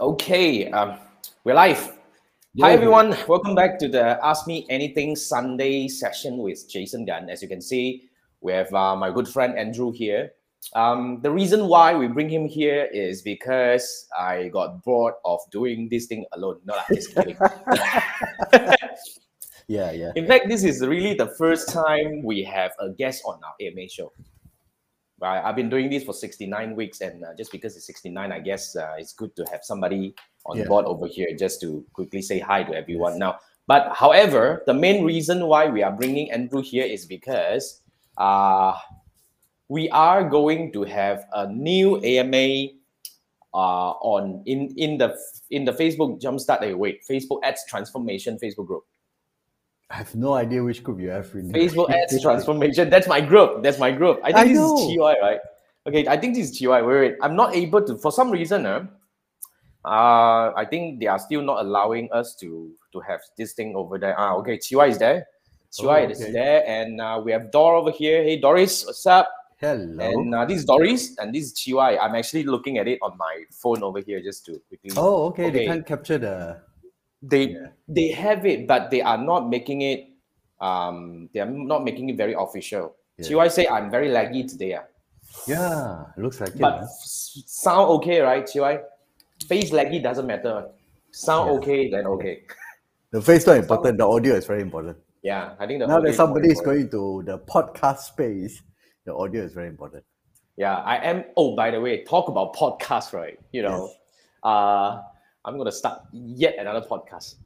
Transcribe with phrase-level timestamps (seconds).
[0.00, 0.96] Okay, um,
[1.42, 1.98] we're live.
[2.60, 7.28] Hi everyone, welcome back to the Ask Me Anything Sunday session with Jason Gunn.
[7.28, 8.08] As you can see,
[8.40, 10.34] we have uh, my good friend Andrew here.
[10.76, 15.88] Um, the reason why we bring him here is because I got bored of doing
[15.88, 16.60] this thing alone.
[16.64, 17.36] No, I'm just kidding.
[19.66, 20.12] yeah, yeah.
[20.14, 23.88] In fact, this is really the first time we have a guest on our AMA
[23.88, 24.12] show.
[25.20, 28.38] Right, I've been doing this for 69 weeks, and uh, just because it's 69, I
[28.38, 30.14] guess uh, it's good to have somebody
[30.46, 30.66] on Yeah.
[30.70, 33.38] board over here just to quickly say hi to everyone now.
[33.66, 37.82] But however, the main reason why we are bringing Andrew here is because
[38.16, 38.78] uh,
[39.68, 42.78] we are going to have a new AMA
[43.52, 45.18] uh, on in in the
[45.50, 46.62] in the Facebook Jumpstart.
[46.62, 48.84] eh, wait, Facebook Ads Transformation Facebook group.
[49.90, 51.32] I have no idea which group you have.
[51.34, 52.90] In Facebook Ads Transformation.
[52.90, 53.62] That's my group.
[53.62, 54.20] That's my group.
[54.22, 54.76] I think I this know.
[54.88, 55.40] is TY, right?
[55.86, 56.82] Okay, I think this is TY.
[56.82, 57.14] Wait, wait.
[57.22, 58.84] I'm not able to, for some reason, uh,
[59.84, 63.96] uh, I think they are still not allowing us to to have this thing over
[63.98, 64.14] there.
[64.18, 65.26] Ah, okay, TY is there.
[65.72, 68.22] TY Oh, is there, and uh, we have Dor over here.
[68.22, 69.30] Hey, Doris, what's up?
[69.60, 70.04] Hello.
[70.04, 71.96] And uh, this is Doris, and this is TY.
[71.96, 74.90] I'm actually looking at it on my phone over here just to quickly.
[74.96, 75.48] oh, okay.
[75.50, 76.60] They can't capture the.
[77.22, 77.68] They Yeah.
[77.88, 80.08] they have it, but they are not making it.
[80.60, 82.94] Um, they are not making it very official.
[83.16, 83.28] Yeah.
[83.28, 84.74] TY say I'm very laggy today.
[84.74, 84.84] ah.
[85.46, 86.80] Yeah, looks like But it.
[86.80, 86.86] huh?
[87.46, 88.80] sound okay, right, TY?
[89.46, 90.68] Face laggy doesn't matter.
[91.12, 91.58] Sound Yeah.
[91.58, 92.42] okay, then okay.
[93.10, 93.96] The face not important.
[93.98, 94.98] The audio is very important.
[95.22, 98.60] Yeah, I think the now that somebody is going to the podcast space,
[99.04, 100.04] the audio is very important.
[100.56, 101.24] Yeah, I am.
[101.36, 103.38] Oh, by the way, talk about podcast, right?
[103.52, 103.90] You know,
[104.42, 105.00] uh,
[105.48, 107.36] I'm gonna start yet another podcast.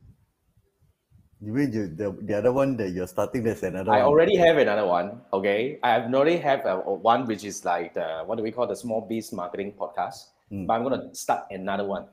[1.40, 4.06] You mean you, the, the other one that you're starting, there's another I one?
[4.06, 5.20] already have another one.
[5.32, 8.66] Okay, I already have a, a one which is like the what do we call
[8.66, 10.34] the small biz marketing podcast.
[10.50, 10.66] Mm.
[10.66, 12.06] But I'm gonna start another one,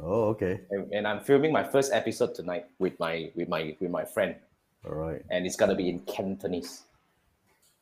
[0.00, 0.60] Oh, okay.
[0.70, 4.36] and, and I'm filming my first episode tonight with my with my with my friend,
[4.84, 5.22] All right.
[5.32, 6.84] and it's gonna be in Cantonese.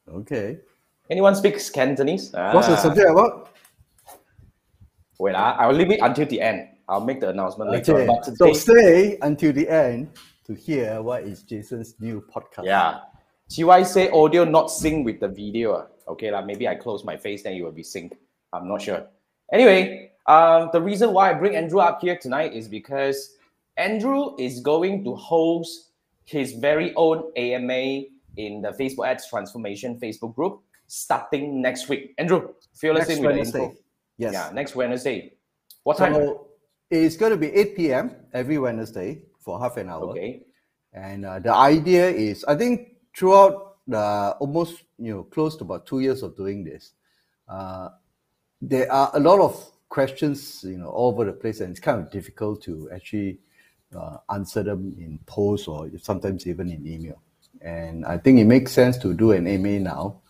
[0.09, 0.59] Okay.
[1.11, 2.31] Anyone speaks Cantonese?
[2.31, 3.51] What's the Ah, subject about?
[5.19, 6.69] Wait, ah, I'll leave it until the end.
[6.91, 7.95] I'll make the announcement later.
[7.95, 8.07] Okay.
[8.07, 10.11] But So today, stay until the end
[10.47, 12.65] to hear what is Jason's new podcast.
[12.67, 12.99] yeah.
[13.49, 15.89] TY say audio not sync with the video.
[16.09, 18.17] Okay, like maybe I close my face, then it will be sync.
[18.53, 19.07] I'm not sure.
[19.53, 23.37] Anyway, um, the reason why I bring Andrew up here tonight is because
[23.77, 25.91] Andrew is going to host
[26.25, 28.03] his very own AMA
[28.37, 32.15] in the Facebook Ads Transformation Facebook group starting next week.
[32.19, 33.65] Andrew, fill us Next in with the Wednesday.
[33.65, 33.77] info.
[34.19, 34.33] Yes.
[34.33, 35.33] Yeah, next Wednesday.
[35.83, 36.15] What time?
[36.15, 36.47] So
[36.91, 38.17] it's going to be 8 p.m.
[38.33, 40.11] every Wednesday for half an hour.
[40.11, 40.43] okay.
[40.93, 45.87] And uh, the idea is, I think throughout the almost you know close to about
[45.87, 46.93] two years of doing this,
[47.49, 47.91] uh,
[48.61, 52.01] there are a lot of questions you know all over the place, and it's kind
[52.01, 53.39] of difficult to actually
[53.97, 57.23] uh, answer them in post or sometimes even in email.
[57.61, 60.23] And I think it makes sense to do an AMA now.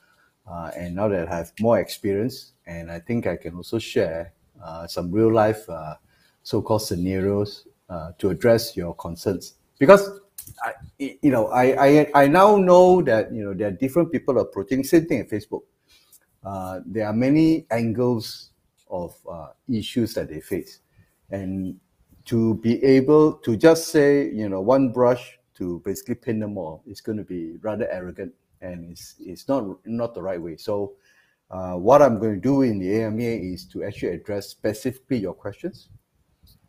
[0.51, 4.33] Uh, and now that I have more experience, and I think I can also share
[4.63, 5.95] uh, some real life uh,
[6.43, 9.55] so-called scenarios uh, to address your concerns.
[9.79, 10.21] Because
[10.63, 14.39] I, you know, I, I I now know that you know there are different people
[14.39, 15.63] approaching same thing at Facebook.
[16.45, 18.51] Uh, there are many angles
[18.91, 20.81] of uh, issues that they face,
[21.31, 21.79] and
[22.27, 26.83] to be able to just say you know one brush to basically pin them all
[26.87, 30.57] is going to be rather arrogant and it's it's not not the right way.
[30.57, 30.95] So.
[31.53, 35.35] Uh, what I'm going to do in the AMA is to actually address specifically your
[35.35, 35.89] questions.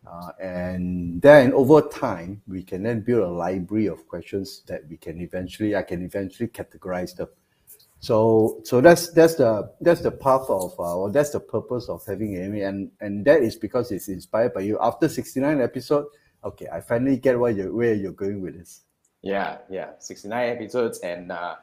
[0.05, 4.97] Uh, and then over time, we can then build a library of questions that we
[4.97, 7.27] can eventually, I can eventually categorize them.
[7.99, 12.03] So, so that's that's the that's the path of, uh, or that's the purpose of
[12.03, 14.79] having AMA, and and that is because it's inspired by you.
[14.81, 16.07] After 69 episode,
[16.43, 18.81] okay, I finally get where you where you're going with this.
[19.21, 21.55] Yeah, yeah, 69 episodes and uh,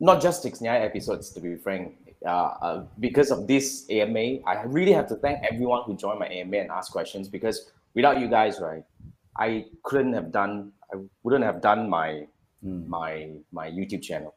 [0.00, 1.94] not just 69 episodes, to be frank.
[2.24, 6.28] Uh, uh, because of this AMA, I really have to thank everyone who joined my
[6.28, 8.84] AMA and asked questions because without you guys, right,
[9.36, 12.26] I couldn't have done, I wouldn't have done my
[12.64, 12.86] Mm.
[12.86, 14.34] my my YouTube channel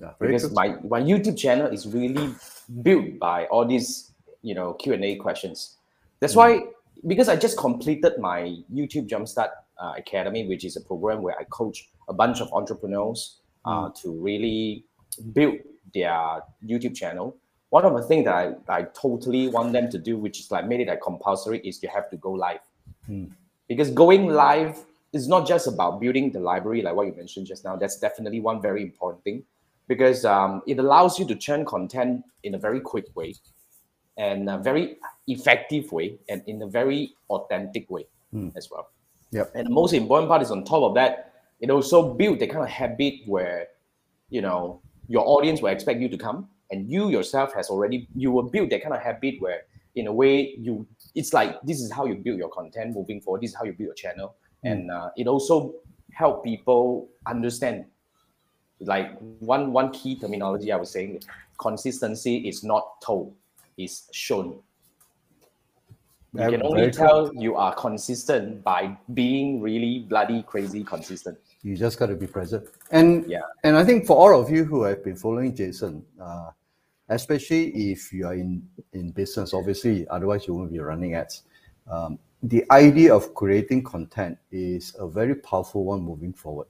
[0.00, 2.34] Yeah, because my, my YouTube channel is really
[2.80, 5.76] built by all these you know Q and A questions.
[6.20, 6.64] That's why
[7.06, 11.44] because I just completed my YouTube Jumpstart uh, Academy, which is a program where I
[11.44, 13.36] coach a bunch of entrepreneurs
[13.66, 14.84] uh, to really
[15.34, 15.56] build
[15.94, 17.36] their YouTube channel.
[17.70, 20.66] One of the things that I, I totally want them to do, which is like
[20.66, 22.60] made it like compulsory, is you have to go live.
[23.68, 24.78] Because going live
[25.12, 27.76] is not just about building the library, like what you mentioned just now.
[27.76, 29.44] That's definitely one very important thing
[29.88, 33.34] because um, it allows you to churn content in a very quick way.
[34.18, 38.04] and a very effective way and in a very authentic way
[38.34, 38.52] Mm.
[38.56, 38.90] as well.
[39.30, 39.52] Yep.
[39.54, 42.62] And the most important part is on top of that, it also build the kind
[42.62, 43.68] of habit where,
[44.28, 48.30] you know, your audience will expect you to come, and you yourself has already you
[48.30, 49.62] will build that kind of habit where,
[49.94, 53.42] in a way, you it's like this is how you build your content moving forward.
[53.42, 54.34] This is how you build your channel,
[54.64, 54.70] Mm.
[54.70, 55.74] and uh, it also
[56.12, 57.86] help people understand.
[58.80, 61.22] Like one one key terminology I was saying,
[61.58, 63.34] consistency is not told,
[63.76, 64.58] is shown.
[66.34, 71.38] You can only tell you are consistent by being really bloody crazy consistent.
[71.62, 72.66] You just got to be present.
[72.90, 73.42] And Yeah.
[73.62, 76.50] and I think for all of you who have been following Jason, uh,
[77.08, 81.44] especially if you are in in business, obviously, otherwise you won't be running ads.
[81.86, 86.66] Um, the idea of creating content is a very powerful one moving forward.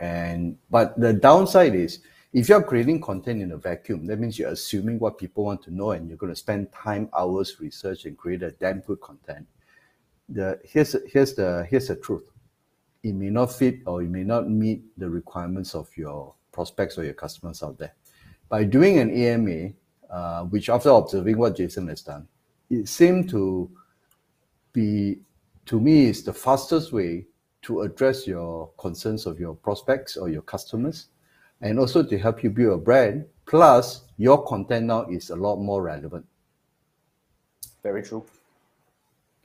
[0.00, 2.00] And but the downside is
[2.34, 5.70] if you're creating content in a vacuum, that means you're assuming what people want to
[5.74, 9.46] know, and you're going to spend time, hours research, and create a damn good content.
[10.28, 12.30] The here's here's the here's the truth
[13.02, 17.04] it may not fit or it may not meet the requirements of your prospects or
[17.04, 17.94] your customers out there.
[18.48, 19.70] By doing an AMA,
[20.10, 22.26] uh, which after observing what Jason has done,
[22.70, 23.70] it seemed to
[24.72, 25.18] be,
[25.66, 27.26] to me, is the fastest way
[27.62, 31.08] to address your concerns of your prospects or your customers,
[31.60, 33.26] and also to help you build a brand.
[33.46, 36.24] Plus, your content now is a lot more relevant.
[37.82, 38.24] Very true.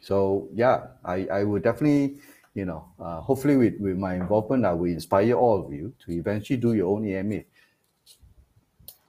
[0.02, 2.18] So yeah, I, I would definitely,
[2.54, 6.12] you know, uh, hopefully with, with my involvement, I will inspire all of you to
[6.12, 7.42] eventually do your own AMA.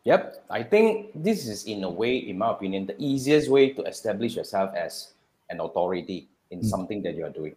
[0.04, 0.44] Yep.
[0.50, 4.36] I think this is, in a way, in my opinion, the easiest way to establish
[4.36, 5.14] yourself as
[5.50, 7.54] an authority in something that you're doing.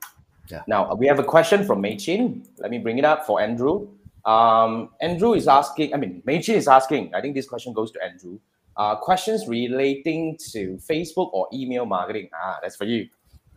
[0.49, 0.63] Yeah.
[0.67, 2.45] Now, we have a question from Mei Chin.
[2.57, 3.89] Let me bring it up for Andrew.
[4.25, 7.91] Um, Andrew is asking, I mean, Mei Chin is asking, I think this question goes
[7.91, 8.39] to Andrew.
[8.77, 12.29] Uh, questions relating to Facebook or email marketing.
[12.33, 13.09] Ah, that's for you.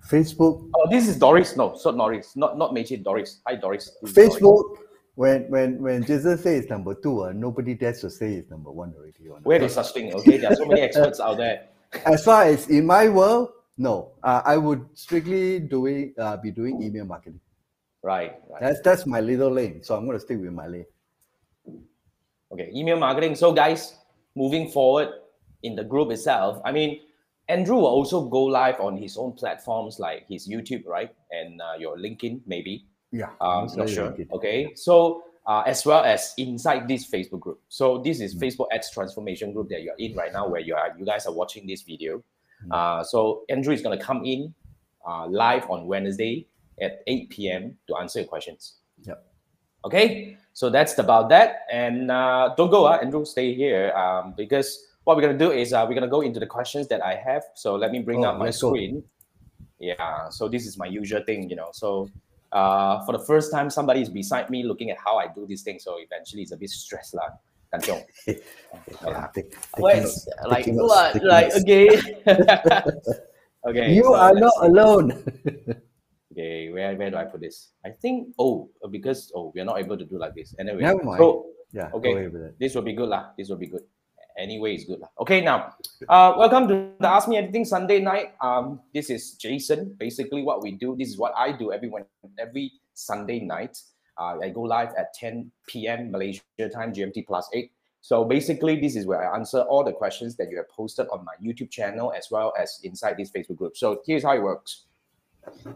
[0.09, 1.57] Facebook, Oh, this is Doris.
[1.57, 2.37] No, not Doris.
[2.37, 3.03] Not not Mei Chin.
[3.03, 3.41] Doris.
[3.47, 3.89] Hi, Doris.
[4.03, 4.35] Is Doris.
[4.35, 4.79] Facebook.
[5.15, 8.71] When when when Jason says it's number two, uh, nobody dares to say it's number
[8.71, 9.29] one already.
[9.29, 10.15] on Where is such thing?
[10.15, 11.69] Okay, there are so many experts out there.
[12.07, 16.83] As far as in my world, no, uh, I would strictly doing uh, be doing
[16.83, 17.41] email marketing.
[18.03, 18.61] Right, right.
[18.63, 19.83] That's that's my little lane.
[19.83, 20.87] So I'm going to stick with my lane.
[22.53, 23.35] Okay, email marketing.
[23.37, 23.95] So, guys,
[24.35, 25.09] moving forward
[25.63, 27.01] in the group itself, I mean,
[27.51, 31.11] Andrew will also go live on his own platforms like his YouTube, right?
[31.31, 32.87] And uh, your LinkedIn, maybe.
[33.13, 34.11] Yeah, Um, not sure.
[34.11, 34.29] like it.
[34.33, 37.59] Okay, so uh, as well as inside this Facebook group.
[37.69, 38.25] So this Mm.
[38.25, 40.95] is Facebook Ads Transformation Group that you're in right now, where you are.
[40.97, 42.23] You guys are watching this video.
[42.65, 42.71] Mm.
[42.71, 44.55] Uh, so Andrew is gonna come in
[45.05, 46.47] uh, live on Wednesday
[46.81, 47.77] at 8 p.m.
[47.89, 48.79] to answer your questions.
[49.03, 49.19] Yep.
[49.87, 51.67] Okay, so that's about that.
[51.73, 53.25] And uh, don't go, uh, Andrew.
[53.25, 54.79] Stay here um, because
[55.11, 57.43] what we're gonna do is uh, we're gonna go into the questions that I have.
[57.59, 58.71] So let me bring Oh, up my let's go.
[58.71, 59.03] screen.
[59.83, 60.29] Yeah.
[60.31, 61.71] So this is my usual thing, you know.
[61.75, 62.07] So
[62.55, 65.63] uh, for the first time, somebody is beside me looking at how I do this
[65.67, 65.81] thing.
[65.83, 67.35] So eventually, it's a bit stressed, lah.
[67.75, 68.03] Kanchong.
[69.03, 69.51] Yeah, take-
[69.83, 69.95] What?
[69.99, 71.11] taking notes, Like taking notes, what?
[71.27, 71.59] Like notes.
[71.67, 71.87] okay.
[73.67, 73.87] okay.
[73.99, 74.67] you so are not see.
[74.71, 75.07] alone.
[76.31, 77.75] Okay, where where do I put this?
[77.83, 80.55] I think oh because oh we're not able to do like this.
[80.63, 81.19] Anyway, Never mind.
[81.19, 82.15] so yeah, Okay.
[82.15, 82.55] go ahead with it.
[82.55, 83.35] this will be good lah.
[83.35, 83.83] This will be good.
[84.41, 85.03] Anyway, it's good.
[85.21, 85.75] Okay, now,
[86.09, 88.33] uh, welcome to the Ask Me Anything Sunday night.
[88.41, 89.95] Um, this is Jason.
[89.99, 90.97] Basically, what we do.
[90.97, 91.93] This is what I do every
[92.39, 93.77] every Sunday night.
[94.17, 96.11] Uh, I go live at 10 p.m.
[96.11, 96.41] Malaysia
[96.73, 97.73] time, GMT plus eight.
[98.01, 101.23] So basically, this is where I answer all the questions that you have posted on
[101.23, 103.77] my YouTube channel as well as inside this Facebook group.
[103.77, 104.87] So here's how it works.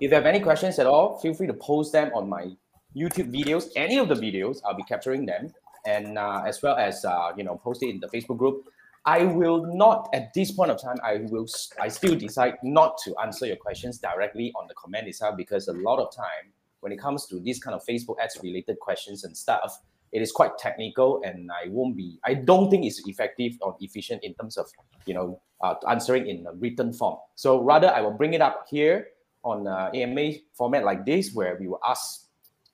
[0.01, 2.57] If you have any questions at all, feel free to post them on my
[2.97, 3.69] YouTube videos.
[3.77, 5.53] Any of the videos, I'll be capturing them,
[5.87, 8.65] and uh, as well as uh, you know, post it in the Facebook group.
[9.07, 10.97] I will not at this point of time.
[11.05, 11.47] I will.
[11.81, 15.75] I still decide not to answer your questions directly on the comment itself because a
[15.75, 19.37] lot of time when it comes to these kind of Facebook ads related questions and
[19.37, 19.81] stuff,
[20.13, 22.19] it is quite technical, and I won't be.
[22.25, 24.71] I don't think it's effective or efficient in terms of
[25.07, 27.17] you know uh, answering in a written form.
[27.35, 29.09] So rather, I will bring it up here
[29.43, 32.24] on uh, AMA format like this, where we will ask,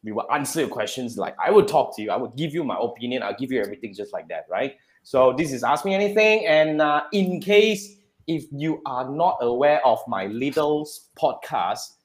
[0.02, 1.16] we will answer your questions.
[1.16, 3.60] Like I would talk to you, I would give you my opinion, I'll give you
[3.60, 4.76] everything just like that, right?
[5.02, 9.84] So this is ask me anything, and uh, in case if you are not aware
[9.84, 10.88] of my little
[11.18, 11.96] podcast,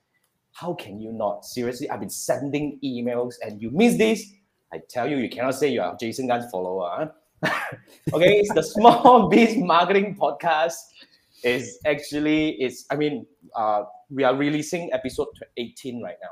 [0.54, 1.46] how can you not?
[1.46, 4.26] Seriously, I've been sending emails, and you miss this.
[4.74, 7.12] I tell you, you cannot say you are Jason Gunn's follower.
[7.44, 7.54] huh?
[8.14, 10.76] okay, it's the Small Biz Marketing Podcast.
[11.44, 12.86] Is actually it's.
[12.90, 16.32] I mean, uh, we are releasing episode 18 right now.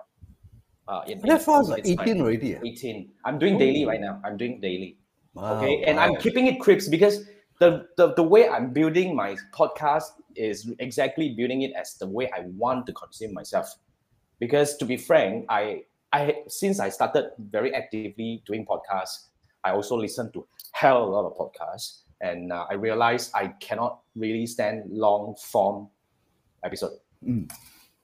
[0.88, 2.56] Uh, in, That fast, like it's my- 18 already.
[2.56, 2.60] eh?
[2.64, 3.10] 18.
[3.26, 4.20] I'm doing daily right now.
[4.24, 4.98] I'm doing daily.
[5.34, 5.84] Wow, Okay.
[5.88, 7.26] And I'm keeping it crisp because
[7.60, 12.30] the, the the way I'm building my podcast is exactly building it as the way
[12.36, 13.74] I want to consume myself.
[14.40, 19.30] Because to be frank, I I since I started very actively doing podcasts,
[19.64, 24.02] I also listen to hell a lot of podcasts, and uh, I realized I cannot
[24.16, 25.88] really stand long form
[26.64, 27.00] episode.
[27.26, 27.50] Mm.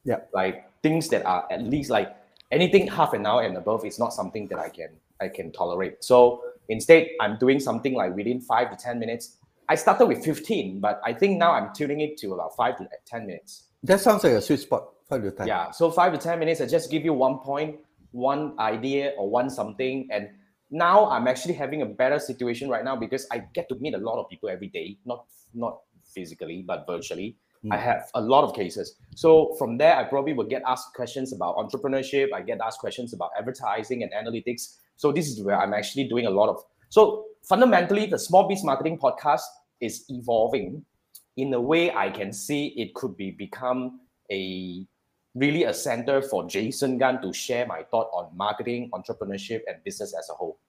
[0.06, 2.16] Yeah, like things that are at least like
[2.52, 4.90] anything half an hour and above is not something that I can
[5.22, 6.04] I can tolerate.
[6.04, 9.38] So instead, I'm doing something like within five to ten minutes.
[9.70, 12.90] I started with 15, but I think now I'm tuning it to about five to
[13.06, 13.66] 10 minutes.
[13.84, 14.90] That sounds like a sweet spot.
[15.08, 15.46] Five to 10.
[15.46, 15.70] Yeah.
[15.70, 17.78] So five to 10 minutes, I just give you one point,
[18.10, 20.08] one idea, or one something.
[20.10, 20.30] And
[20.72, 24.00] now I'm actually having a better situation right now because I get to meet a
[24.00, 27.38] lot of people every day, not not physically, but virtually.
[27.66, 27.74] Mm.
[27.74, 28.96] I have a lot of cases.
[29.16, 32.34] So from there, I probably will get asked questions about entrepreneurship.
[32.34, 34.78] I get asked questions about advertising and analytics.
[34.96, 36.64] So this is where I'm actually doing a lot of.
[36.90, 39.44] So fundamentally, the Small Biz Marketing Podcast
[39.82, 40.86] is evolving
[41.38, 44.02] in a way I can see it could be become
[44.32, 44.86] a
[45.36, 50.14] really a center for Jason Gunn to share my thought on marketing, entrepreneurship, and business
[50.18, 50.60] as a whole.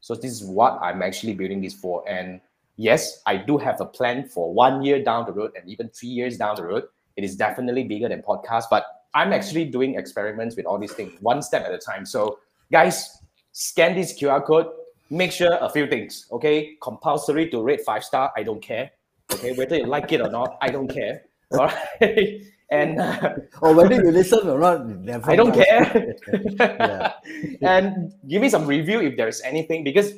[0.00, 2.08] So this is what I'm actually building this for.
[2.08, 2.40] And
[2.80, 6.08] yes, I do have a plan for one year down the road and even three
[6.08, 6.84] years down the road.
[7.16, 11.12] It is definitely bigger than podcast, but I'm actually doing experiments with all these things
[11.20, 12.06] one step at a time.
[12.06, 12.38] So
[12.72, 13.18] guys,
[13.52, 14.68] scan this QR code,
[15.10, 16.76] make sure a few things, okay?
[16.80, 18.90] Compulsory to rate five star, I don't care.
[19.32, 21.22] Okay, whether you like it or not, I don't care.
[21.52, 21.66] All
[22.00, 22.40] right.
[22.70, 26.14] And uh, or whether you listen or not, never I don't care.
[27.60, 30.12] and give me some review if there's anything because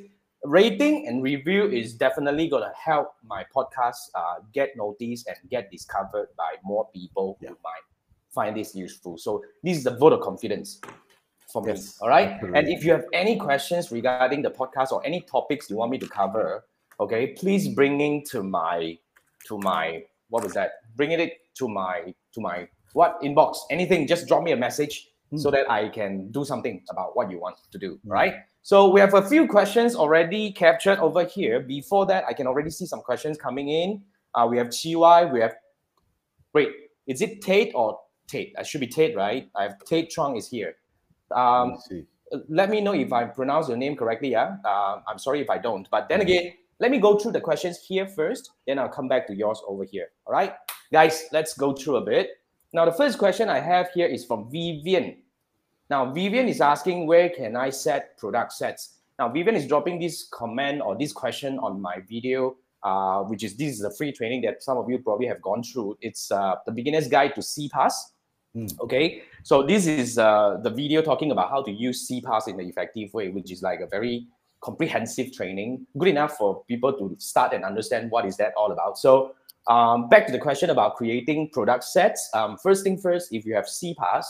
[0.45, 5.71] rating and review is definitely going to help my podcast uh, get noticed and get
[5.71, 7.51] discovered by more people yeah.
[7.51, 7.83] who might
[8.31, 9.19] find this useful.
[9.19, 10.81] So this is a vote of confidence
[11.53, 11.93] for yes, me.
[12.01, 12.29] All right.
[12.31, 12.59] Absolutely.
[12.59, 15.99] And if you have any questions regarding the podcast or any topics you want me
[15.99, 16.65] to cover,
[16.99, 18.99] okay, please bring it to my
[19.47, 20.73] to my what was that?
[20.97, 23.59] Bring it to my to my what inbox.
[23.71, 25.39] Anything, just drop me a message mm.
[25.39, 28.01] so that I can do something about what you want to do.
[28.07, 28.11] Mm.
[28.11, 28.35] Right.
[28.63, 31.61] So we have a few questions already captured over here.
[31.61, 34.03] Before that, I can already see some questions coming in.
[34.35, 35.55] Uh, we have Chiwai, we have
[36.55, 36.69] wait,
[37.07, 38.55] is it Tate or Tate?
[38.57, 39.51] I should be Tate, right?
[39.57, 40.77] I have Tate Chung is here.
[41.35, 41.77] Um,
[42.49, 44.31] let me know if I pronounce your name correctly.
[44.31, 45.89] Yeah, uh, I'm sorry if I don't.
[45.91, 48.53] But then again, let me go through the questions here first.
[48.67, 50.09] Then I'll come back to yours over here.
[50.27, 50.55] All right,
[50.93, 52.31] guys, let's go through a bit.
[52.73, 55.22] Now, the first question I have here is from Vivian.
[55.91, 58.99] Now, Vivian is asking where can I set product sets?
[59.19, 63.57] Now, Vivian is dropping this comment or this question on my video, uh, which is
[63.57, 65.99] this is a free training that some of you probably have gone through.
[66.01, 67.93] It's uh, the beginner's guide to CPAS.
[68.57, 68.81] Mm.
[68.81, 72.67] Okay, so this is uh, the video talking about how to use CPAS in an
[72.67, 74.27] effective way, which is like a very
[74.63, 78.97] comprehensive training, good enough for people to start and understand what is that all about.
[78.97, 79.35] So
[79.69, 82.31] um, back to the question about creating product sets.
[82.35, 84.25] Um, first thing first, if you have CPAS,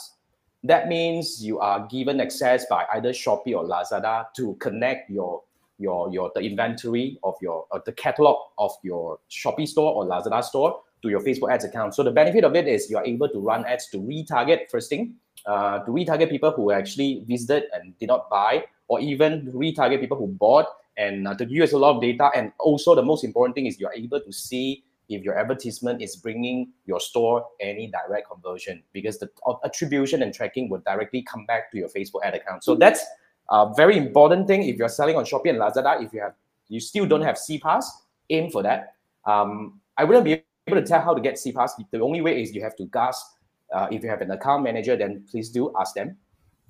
[0.64, 5.42] that means you are given access by either Shopee or Lazada to connect your
[5.78, 10.42] your your the inventory of your uh, the catalog of your Shopee store or Lazada
[10.44, 11.94] store to your Facebook ads account.
[11.94, 15.14] So the benefit of it is you're able to run ads to retarget first thing,
[15.46, 20.16] uh, to retarget people who actually visited and did not buy, or even retarget people
[20.16, 20.66] who bought
[20.96, 22.30] and uh, to use a lot of data.
[22.36, 26.16] And also the most important thing is you're able to see if your advertisement is
[26.16, 29.28] bringing your store any direct conversion because the
[29.64, 32.64] attribution and tracking will directly come back to your Facebook ad account.
[32.64, 33.04] So that's
[33.50, 34.62] a very important thing.
[34.62, 36.34] If you're selling on Shopee and Lazada, if you have
[36.68, 37.84] you still don't have CPAS,
[38.30, 38.94] aim for that.
[39.26, 41.72] Um, I wouldn't be able to tell how to get CPAS.
[41.90, 43.26] The only way is you have to ask.
[43.72, 46.16] Uh, if you have an account manager, then please do ask them.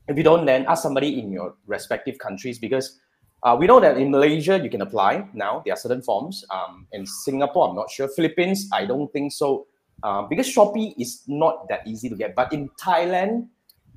[0.09, 2.99] If you don't, then ask somebody in your respective countries because
[3.43, 5.63] uh, we know that in Malaysia you can apply now.
[5.65, 6.45] There are certain forms.
[6.51, 8.09] Um, in Singapore, I'm not sure.
[8.09, 9.67] Philippines, I don't think so.
[10.03, 12.35] Uh, because Shopee is not that easy to get.
[12.35, 13.49] But in Thailand,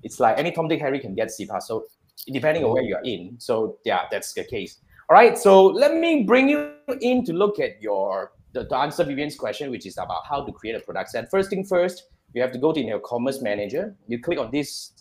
[0.03, 1.63] it's like any Tom, Dick, Harry can get CPAS.
[1.63, 1.85] So
[2.31, 3.35] depending on where you're in.
[3.39, 4.79] So yeah, that's the case.
[5.09, 5.37] All right.
[5.37, 9.69] So let me bring you in to look at your the, to answer Vivian's question,
[9.69, 11.29] which is about how to create a product set.
[11.29, 13.95] First thing first, you have to go to your commerce manager.
[14.07, 14.91] You click on this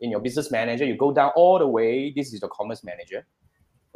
[0.00, 0.84] in your business manager.
[0.84, 2.12] You go down all the way.
[2.14, 3.26] This is the commerce manager.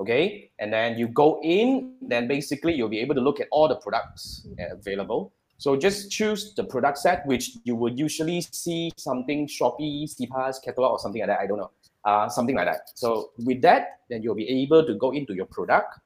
[0.00, 0.50] Okay.
[0.58, 3.76] And then you go in, then basically you'll be able to look at all the
[3.76, 5.32] products available.
[5.58, 10.92] So just choose the product set, which you would usually see something Shopee, CPAS, catalog,
[10.92, 11.40] or something like that.
[11.40, 11.70] I don't know.
[12.02, 12.88] Uh, something like that.
[12.94, 15.98] So with that, then you'll be able to go into your product.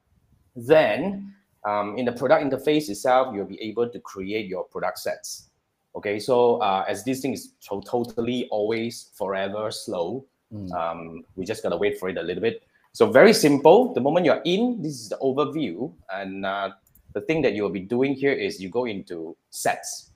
[0.57, 1.33] Then
[1.65, 5.51] um, in the product interface itself, you'll be able to create your product sets.
[5.95, 10.69] Okay, so uh, as this thing is to- totally always forever slow, mm.
[10.73, 12.63] um, we just gotta wait for it a little bit.
[12.95, 13.93] So very simple.
[13.93, 16.71] The moment you're in, this is the overview, and uh,
[17.13, 20.13] the thing that you will be doing here is you go into sets.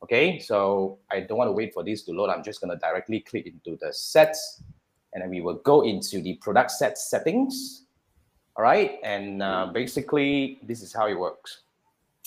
[0.00, 2.30] Okay, so I don't want to wait for this to load.
[2.30, 4.62] I'm just going to directly click into the sets
[5.12, 7.86] and then we will go into the product set settings.
[8.54, 11.62] All right, and uh, basically this is how it works.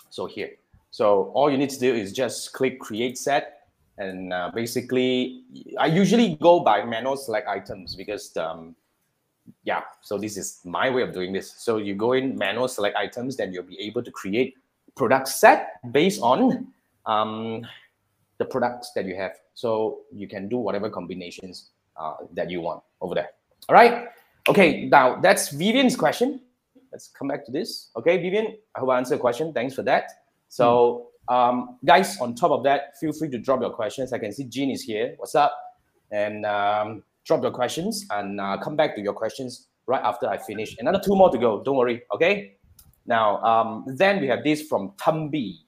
[0.09, 0.51] So here,
[0.91, 5.43] so all you need to do is just click create set and uh, basically
[5.79, 8.75] I usually go by manual select items because um,
[9.63, 11.53] yeah, so this is my way of doing this.
[11.57, 14.55] So you go in manual select items, then you'll be able to create
[14.95, 16.67] product set based on
[17.05, 17.65] um,
[18.37, 19.33] the products that you have.
[19.53, 23.29] So you can do whatever combinations uh, that you want over there.
[23.69, 24.07] All right.
[24.47, 24.85] Okay.
[24.85, 26.41] Now that's Vivian's question.
[26.91, 27.89] Let's come back to this.
[27.97, 28.57] Okay, Vivian.
[28.75, 29.53] I hope I answered your question.
[29.53, 30.09] Thanks for that.
[30.47, 34.13] So, um, guys, on top of that, feel free to drop your questions.
[34.13, 35.13] I can see Jean is here.
[35.17, 35.53] What's up?
[36.11, 40.37] And um, drop your questions and uh, come back to your questions right after I
[40.37, 40.75] finish.
[40.79, 41.61] Another two more to go.
[41.63, 42.01] Don't worry.
[42.13, 42.55] Okay.
[43.05, 45.59] Now, um, then we have this from Tumbi.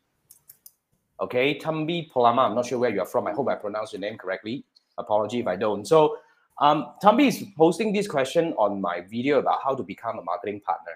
[1.21, 2.49] Okay, Tumbi Polama.
[2.49, 3.27] I'm not sure where you are from.
[3.27, 4.65] I hope I pronounced your name correctly.
[4.97, 5.85] Apology if I don't.
[5.85, 6.17] So,
[6.59, 10.61] um, Tumbi is posting this question on my video about how to become a marketing
[10.61, 10.93] partner.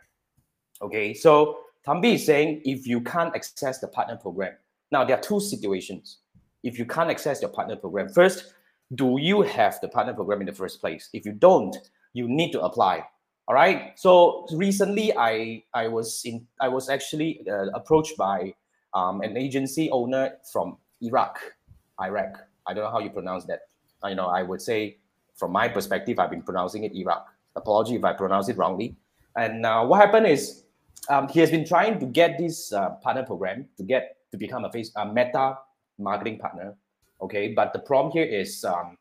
[0.82, 4.54] Okay, so Tumbi is saying if you can't access the partner program,
[4.92, 6.20] now there are two situations.
[6.64, 8.54] If you can't access your partner program, first,
[8.96, 11.10] do you have the partner program in the first place?
[11.14, 11.76] If you don't,
[12.14, 13.04] you need to apply.
[13.48, 13.92] All right.
[13.96, 18.54] So recently, I I was in I was actually uh, approached by
[18.94, 21.40] um, an agency owner from Iraq,
[22.00, 22.38] Iraq.
[22.68, 23.62] I don't know how you pronounce that.
[24.06, 24.98] You know, I would say
[25.36, 27.28] from my perspective, I've been pronouncing it Iraq.
[27.56, 28.96] Apology if I pronounce it wrongly.
[29.36, 30.64] And uh, what happened is
[31.10, 34.64] um, he has been trying to get this uh, partner program to get to become
[34.66, 35.58] a face a Meta
[36.00, 36.76] marketing partner
[37.24, 38.98] Okay, but the problem here is um,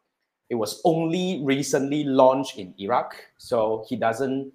[0.48, 4.52] it was only recently launched in Iraq, so he doesn't.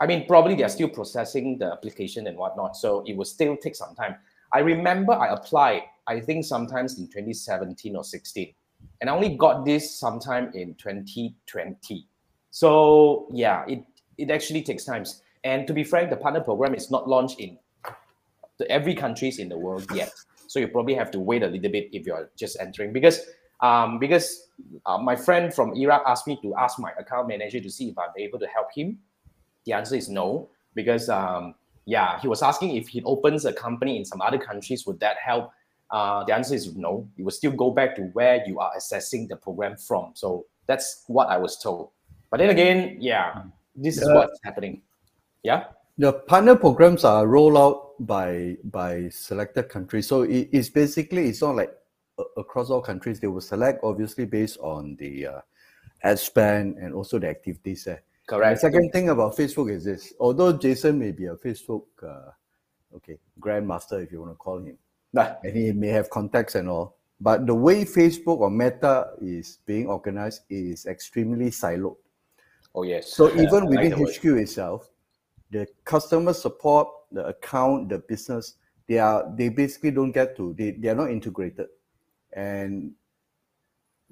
[0.00, 3.56] I mean, probably they are still processing the application and whatnot, so it will still
[3.56, 4.14] take some time.
[4.52, 8.54] I remember I applied, I think sometimes in 2017 or 16,
[9.00, 12.06] and I only got this sometime in 2020.
[12.52, 13.82] So yeah, it
[14.16, 15.22] it actually takes times.
[15.42, 17.58] And to be frank, the partner program is not launched in
[18.70, 20.12] every countries in the world yet.
[20.48, 23.20] So you probably have to wait a little bit if you're just entering because
[23.60, 24.48] um, because
[24.86, 27.98] uh, my friend from Iraq asked me to ask my account manager to see if
[27.98, 28.98] I'm able to help him.
[29.64, 33.96] The answer is no because um, yeah, he was asking if he opens a company
[33.96, 35.50] in some other countries, would that help?
[35.90, 37.08] Uh, the answer is no.
[37.16, 40.12] You will still go back to where you are assessing the program from.
[40.14, 41.90] So that's what I was told.
[42.30, 43.42] But then again, yeah,
[43.74, 44.82] this is uh, what's happening.
[45.42, 45.64] Yeah.
[45.98, 50.06] The partner programs are rolled out by by selected countries.
[50.06, 51.74] So it, it's basically it's not like
[52.36, 53.18] across all countries.
[53.18, 55.40] They will select obviously based on the uh,
[56.02, 58.02] ad spend and also the activities there.
[58.28, 58.60] Correct.
[58.60, 62.30] the second thing about Facebook is this: although Jason may be a Facebook, uh,
[62.94, 64.78] okay, grandmaster if you want to call him,
[65.12, 65.34] nah.
[65.42, 69.86] and he may have contacts and all, but the way Facebook or Meta is being
[69.86, 71.96] organized is extremely siloed.
[72.74, 73.12] Oh yes.
[73.12, 74.90] So even within like HQ itself,
[75.50, 78.54] the customer support the account, the business,
[78.86, 81.68] they are they basically don't get to they, they are not integrated.
[82.32, 82.92] And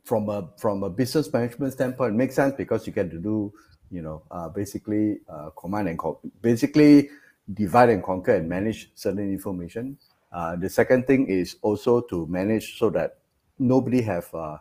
[0.05, 3.53] from a from a business management standpoint, it makes sense because you get to do,
[3.91, 7.11] you know, uh, basically uh, command and co- basically
[7.53, 9.99] divide and conquer and manage certain information.
[10.33, 13.19] Uh, the second thing is also to manage so that
[13.59, 14.59] nobody have uh,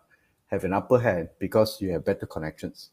[0.48, 2.92] have an upper hand because you have better connections.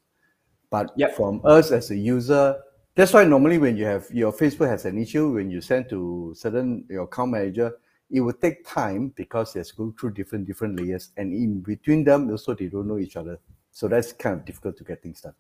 [0.70, 1.14] But yep.
[1.14, 2.56] from us as a user,
[2.94, 6.32] that's why normally when you have your Facebook has an issue, when you send to
[6.36, 7.78] certain your account manager,
[8.10, 12.30] it will take time because has go through different different layers, and in between them
[12.30, 13.38] also they don't know each other.
[13.70, 15.34] So that's kind of difficult to get things done.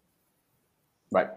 [1.10, 1.28] Right.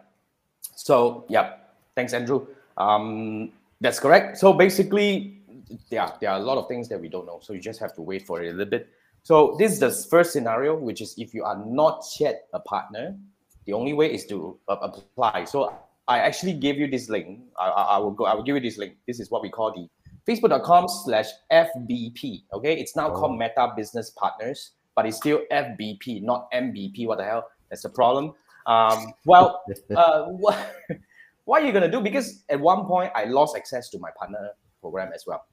[0.61, 1.55] So yeah,
[1.95, 2.47] thanks, Andrew.
[2.77, 3.51] Um,
[3.81, 4.37] that's correct.
[4.37, 5.41] So basically,
[5.89, 7.39] yeah, there are a lot of things that we don't know.
[7.41, 8.87] So you just have to wait for it a little bit.
[9.23, 13.17] So this is the first scenario, which is if you are not yet a partner,
[13.65, 15.45] the only way is to apply.
[15.45, 15.73] So
[16.07, 17.39] I actually gave you this link.
[17.59, 18.25] I, I, I, will go.
[18.25, 18.97] I will give you this link.
[19.07, 19.87] This is what we call the
[20.31, 22.43] facebook.com slash FBP.
[22.53, 23.13] Okay, it's now oh.
[23.13, 27.07] called Meta Business Partners, but it's still FBP, not MBP.
[27.07, 27.47] What the hell?
[27.69, 28.33] That's the problem.
[28.67, 29.63] Um, well,
[29.95, 30.75] uh, what,
[31.45, 32.01] what are you gonna do?
[32.01, 35.45] Because at one point I lost access to my partner program as well.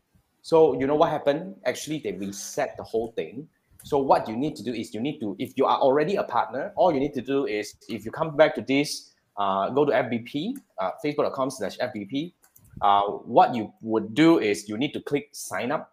[0.43, 1.55] So you know what happened?
[1.65, 3.49] Actually, they reset the whole thing.
[3.85, 6.23] So what you need to do is you need to, if you are already a
[6.23, 9.85] partner, all you need to do is if you come back to this uh, go
[9.85, 12.33] to FBP, uh, facebook.com slash FBP.
[12.81, 15.93] Uh, what you would do is you need to click sign up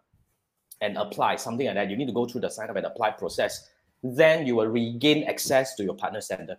[0.80, 1.90] and apply, something like that.
[1.90, 3.68] You need to go through the sign up and apply process.
[4.02, 6.56] Then you will regain access to your partner center.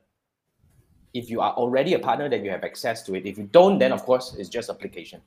[1.14, 3.26] If you are already a partner, then you have access to it.
[3.26, 5.22] If you don't, then of course it's just application.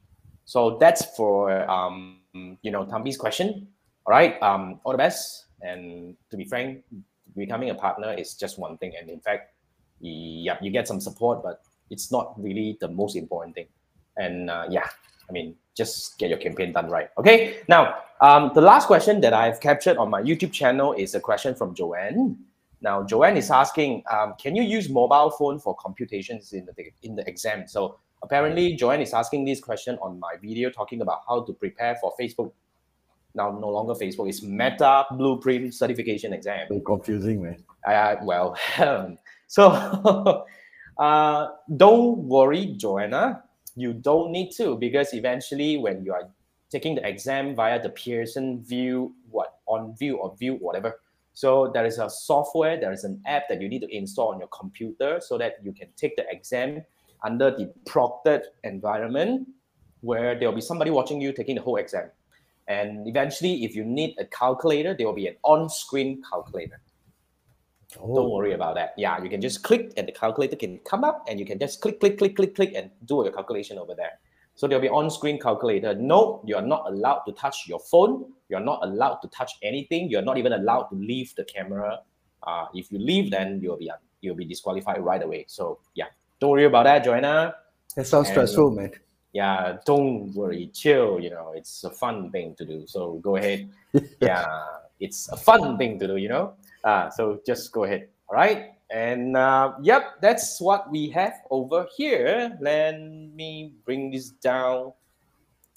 [0.45, 2.21] So that's for um,
[2.63, 3.69] you know Tambi's question.
[4.07, 5.47] All right, um, all the best.
[5.63, 6.85] And to be frank,
[7.37, 9.54] becoming a partner is just one thing, and in fact,
[10.11, 13.67] yeah, you get some support, but it's not really the most important thing.
[14.17, 14.89] And uh, yeah,
[15.29, 17.09] I mean, just get your campaign done right.
[17.19, 17.59] Okay.
[17.69, 21.55] Now, um, the last question that I've captured on my YouTube channel is a question
[21.55, 22.37] from Joanne.
[22.81, 27.17] Now, Joanne is asking, um, can you use mobile phone for computations in the in
[27.17, 27.67] the exam?
[27.67, 31.97] So apparently, Joanne is asking this question on my video talking about how to prepare
[31.97, 32.53] for Facebook.
[33.35, 36.69] Now, no longer Facebook, it's Meta Blueprint Certification Exam.
[36.69, 37.65] So confusing, man.
[37.85, 38.57] Uh, well,
[39.55, 39.71] so
[40.99, 43.45] uh, don't worry, Joanna.
[43.77, 46.29] You don't need to because eventually, when you are
[46.71, 50.99] taking the exam via the Pearson VUE, what on View or View, whatever,
[51.35, 54.41] so there is a software, there is an app that you need to install on
[54.41, 56.83] your computer so that you can take the exam
[57.23, 59.47] under the proctored environment
[60.01, 62.11] where there will be somebody watching you taking the whole exam.
[62.67, 66.81] And eventually, if you need a calculator, there will be an on-screen calculator.
[68.01, 68.15] Oh.
[68.15, 68.95] Don't worry about that.
[68.97, 71.81] Yeah, you can just click and the calculator can come up and you can just
[71.81, 74.19] click, click, click, click, click and do your calculation over there.
[74.57, 75.95] So there'll be on-screen calculator.
[75.95, 78.33] No, you're not allowed to touch your phone.
[78.49, 80.09] You're not allowed to touch anything.
[80.11, 81.99] You're not even allowed to leave the camera.
[82.43, 85.47] Uh, if you leave, then you'll be you'll be disqualified right away.
[85.49, 86.07] So yeah,
[86.41, 87.55] don't worry about that, Joanna.
[87.97, 88.93] That sounds and, stressful, man.
[89.33, 91.19] Yeah, don't worry, chill.
[91.21, 92.85] You know, it's a fun thing to do.
[92.87, 93.69] So go ahead.
[94.21, 94.47] yeah,
[95.01, 96.17] it's a fun thing to do.
[96.17, 96.55] You know,
[96.85, 98.09] uh, so just go ahead.
[98.29, 98.71] All right.
[98.91, 102.57] And uh, yep, that's what we have over here.
[102.61, 104.93] Let me bring this down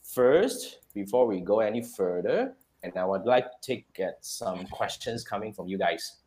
[0.03, 2.53] first before we go any further.
[2.83, 6.17] And I would like to take get some questions coming from you guys.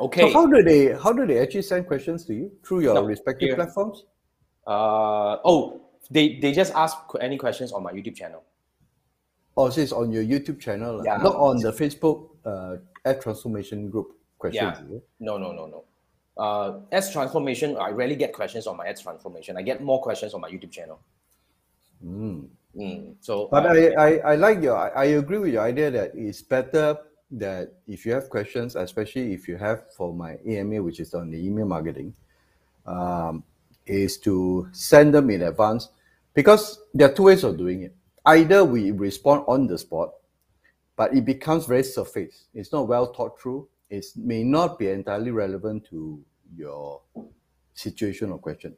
[0.00, 0.22] Okay.
[0.22, 3.04] So how do they how do they actually send questions to you through your no,
[3.04, 4.04] respective platforms?
[4.66, 8.42] Uh oh, they they just ask any questions on my YouTube channel.
[9.56, 11.18] Oh, so it's on your YouTube channel, yeah.
[11.18, 14.78] not on the Facebook uh, ad transformation group questions.
[14.90, 14.98] Yeah.
[15.20, 15.84] No, no, no, no
[16.36, 19.56] uh, ads transformation, I rarely get questions on my ads transformation.
[19.56, 21.00] I get more questions on my YouTube channel.
[22.04, 22.48] Mm.
[22.76, 23.14] Mm.
[23.20, 26.40] So, but uh, I, I, I like your, I agree with your idea that it's
[26.40, 26.96] better
[27.32, 31.30] that if you have questions, especially if you have for my AMA, which is on
[31.30, 32.14] the email marketing,
[32.86, 33.44] um,
[33.86, 35.90] is to send them in advance
[36.34, 37.94] because there are two ways of doing it.
[38.24, 40.12] Either we respond on the spot,
[40.96, 42.46] but it becomes very surface.
[42.54, 46.18] It's not well thought through it may not be entirely relevant to
[46.56, 47.02] your
[47.74, 48.74] situation or question.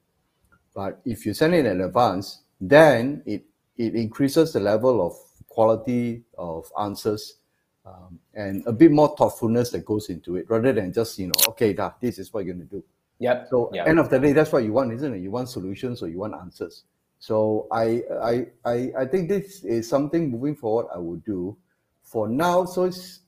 [0.74, 3.44] But if you send it in advance, then it,
[3.76, 5.14] it increases the level of
[5.46, 7.36] quality of answers
[7.86, 11.32] um, and a bit more thoughtfulness that goes into it rather than just, you know,
[11.50, 12.84] okay, da, this is what you're going to do.
[13.20, 13.46] Yep.
[13.50, 13.86] So yep.
[13.86, 15.20] end of the day, that's what you want, isn't it?
[15.20, 16.82] You want solutions or you want answers.
[17.24, 21.56] So I, I, I, I think this is something moving forward I will do.
[22.02, 23.20] For now, so it's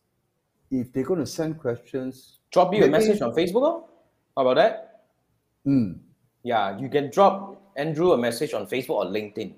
[0.70, 2.92] if they're going to send questions, drop you maybe...
[2.92, 3.84] a message on Facebook.
[4.36, 5.04] How about that?
[5.66, 6.00] Mm.
[6.42, 9.54] Yeah, you can drop Andrew a message on Facebook or LinkedIn.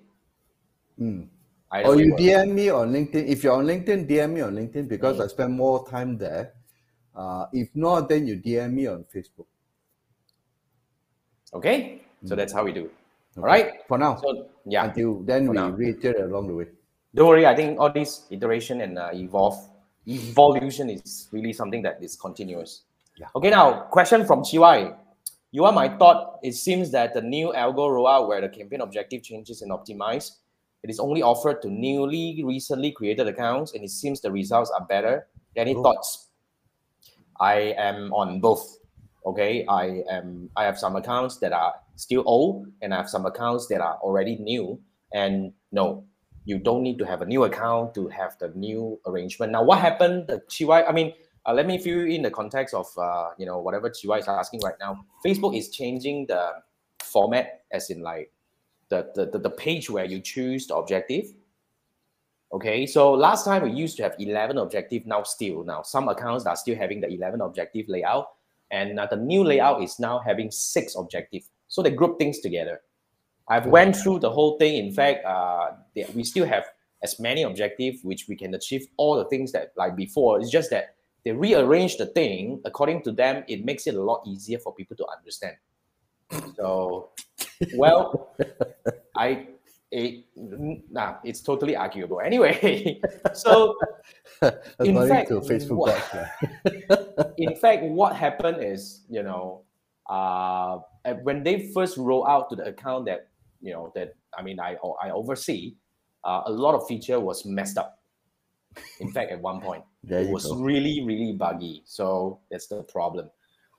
[1.01, 1.27] Mm.
[1.73, 3.27] Or you DM me on LinkedIn.
[3.27, 5.25] If you're on LinkedIn, DM me on LinkedIn because mm.
[5.25, 6.53] I spend more time there.
[7.13, 9.47] Uh, if not, then you DM me on Facebook.
[11.53, 12.85] Okay, so that's how we do.
[12.85, 12.95] Okay.
[13.37, 13.75] All right.
[13.87, 14.17] For now.
[14.17, 14.87] So yeah.
[14.87, 15.69] Until then, For we now.
[15.71, 16.67] reiterate along the way.
[17.15, 17.47] Don't worry.
[17.47, 19.59] I think all this iteration and uh, evolve
[20.07, 22.83] evolution is really something that is continuous.
[23.17, 23.27] Yeah.
[23.37, 24.95] Okay, now question from Chiwai.
[25.51, 26.39] You are my thought.
[26.43, 30.37] It seems that the new algo rollout where the campaign objective changes and optimize,
[30.83, 34.87] it is only offered to newly recently created accounts, and it seems the results are
[34.87, 35.27] better.
[35.57, 35.83] Any oh.
[35.83, 36.29] thoughts?
[37.41, 38.79] I am on both.
[39.27, 40.51] Okay, I am.
[40.57, 43.99] I have some accounts that are still old, and I have some accounts that are
[44.03, 44.81] already new.
[45.13, 46.05] And no,
[46.45, 49.53] you don't need to have a new account to have the new arrangement.
[49.53, 50.29] Now, what happened?
[50.29, 51.13] The Chiwai, I mean,
[51.45, 54.29] uh, let me fill you in the context of uh, you know whatever Chiwai is
[54.29, 55.05] asking right now.
[55.25, 56.53] Facebook is changing the
[57.03, 58.31] format, as in like
[58.91, 61.27] the, the, the, the page where you choose the objective.
[62.53, 66.47] Okay, so last time we used to have 11 objective, now still, now some accounts
[66.47, 68.29] are still having the 11 objective layout,
[68.71, 71.43] and uh, the new layout is now having six objective.
[71.69, 72.81] So they group things together.
[73.49, 74.77] I've went through the whole thing.
[74.87, 75.71] In fact, uh,
[76.15, 76.65] we still have
[77.03, 80.41] as many objectives which we can achieve all the things that like before.
[80.41, 83.45] It's just that they rearrange the thing according to them.
[83.49, 85.57] It makes it a lot easier for people to understand.
[86.57, 87.11] So,
[87.75, 88.35] well,
[89.17, 89.49] I
[89.91, 92.21] it, nah, it's totally arguable.
[92.21, 93.01] Anyway,
[93.35, 93.77] so
[94.81, 99.63] in fact, Facebook what, in fact, what happened is, you know,
[100.09, 100.79] uh,
[101.15, 103.29] when they first roll out to the account that
[103.61, 105.75] you know that I mean I I oversee,
[106.25, 107.99] uh, a lot of feature was messed up.
[109.01, 110.57] In fact, at one point, it was go.
[110.57, 111.83] really really buggy.
[111.87, 113.31] So that's the problem.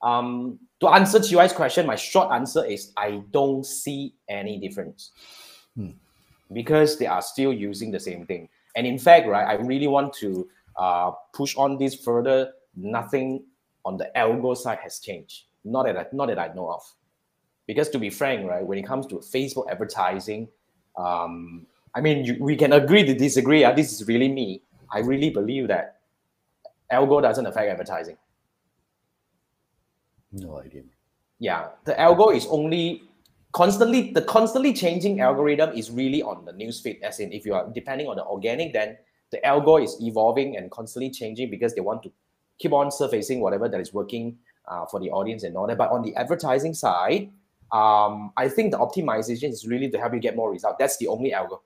[0.01, 5.11] Um, to answer Chiwai's question, my short answer is I don't see any difference
[5.75, 5.91] Hmm.
[6.53, 8.49] because they are still using the same thing.
[8.75, 12.53] And in fact, right, I really want to uh, push on this further.
[12.75, 13.43] Nothing
[13.85, 15.43] on the algo side has changed.
[15.65, 16.81] Not that I, not that I know of.
[17.69, 20.47] Because to be frank, right, when it comes to Facebook advertising,
[20.97, 23.63] um, I mean, you, we can agree to disagree.
[23.63, 24.63] Uh, this is really me.
[24.91, 25.99] I really believe that
[26.91, 28.17] algo doesn't affect advertising.
[30.31, 30.81] No idea.
[31.37, 33.03] Yeah, the algo is only
[33.51, 37.03] constantly the constantly changing algorithm is really on the newsfeed.
[37.03, 38.97] As in, if you are depending on the organic, then
[39.29, 42.11] the algo is evolving and constantly changing because they want to
[42.57, 45.77] keep on surfacing whatever that is working uh, for the audience and all that.
[45.77, 47.29] But on the advertising side,
[47.71, 50.77] um, I think the optimization is really to help you get more result.
[50.79, 51.59] That's the only algo.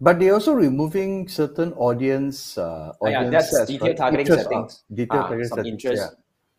[0.00, 3.96] But they're also removing certain audience uh, Ah, yeah, audience that's sets, detailed right?
[3.98, 4.82] targeting Interest, uh, settings.
[4.94, 5.84] detailed Ah, targeting some settings.
[5.84, 6.12] interest.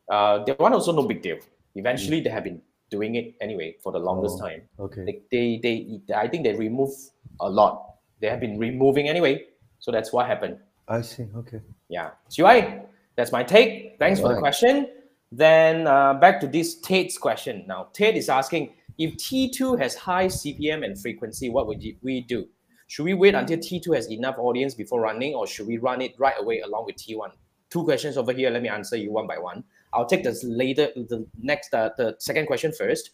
[0.10, 0.15] Yeah.
[0.15, 1.38] Uh, that one also no big deal.
[1.76, 4.45] Eventually, they have been doing it anyway for the longest Oh.
[4.45, 4.62] time.
[4.80, 5.06] Okay.
[5.32, 6.91] they, they, they I think they remove
[7.39, 7.95] a lot.
[8.19, 9.45] They have been removing anyway.
[9.80, 10.58] So that's what happened.
[10.88, 11.26] I see.
[11.36, 11.62] Okay.
[11.89, 12.12] Yeah.
[12.30, 12.84] Chiwai,
[13.15, 13.97] that's my take.
[13.97, 14.88] Thanks for the question.
[15.32, 17.63] Then uh, back to this Tate's question.
[17.67, 22.48] Now, Tate is asking if T2 has high CPM and frequency, what would we do?
[22.88, 26.13] Should we wait until T2 has enough audience before running, or should we run it
[26.20, 27.32] right away along with T1?
[27.70, 28.50] Two questions over here.
[28.50, 29.63] Let me answer you one by one.
[29.94, 33.12] I'll take this later, the next, uh, the second question first.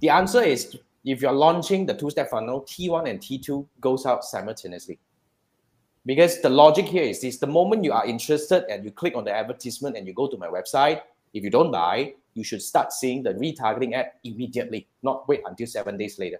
[0.00, 4.98] The answer is if you're launching the two-step funnel, T1 and T2 goes out simultaneously.
[6.06, 9.24] Because the logic here is this: the moment you are interested and you click on
[9.24, 11.02] the advertisement and you go to my website,
[11.34, 15.66] if you don't buy, you should start seeing the retargeting ad immediately, not wait until
[15.66, 16.38] seven days later.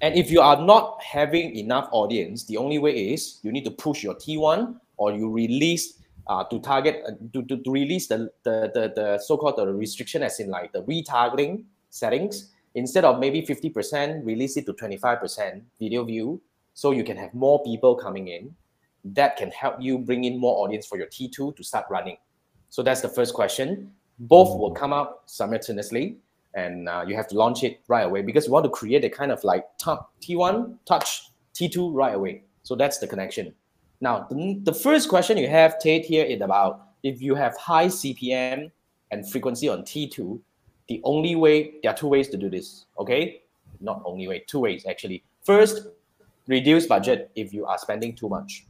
[0.00, 3.70] And if you are not having enough audience, the only way is you need to
[3.70, 8.30] push your T1 or you release uh, to target uh, to, to, to release the,
[8.42, 13.42] the, the, the so-called the restriction as in like the retargeting settings instead of maybe
[13.42, 16.40] 50% release it to 25% video view
[16.74, 18.54] so you can have more people coming in
[19.04, 22.16] that can help you bring in more audience for your T2 to start running.
[22.70, 23.90] So that's the first question.
[24.18, 26.16] Both will come out simultaneously
[26.54, 29.10] and uh, you have to launch it right away because you want to create a
[29.10, 32.42] kind of like top T1 touch T2 right away.
[32.62, 33.54] So that's the connection.
[34.00, 37.86] Now, the, the first question you have, Tate, here is about if you have high
[37.86, 38.70] CPM
[39.10, 40.40] and frequency on T2,
[40.88, 43.42] the only way, there are two ways to do this, okay?
[43.80, 45.22] Not only way, two ways actually.
[45.42, 45.88] First,
[46.46, 48.66] reduce budget if you are spending too much.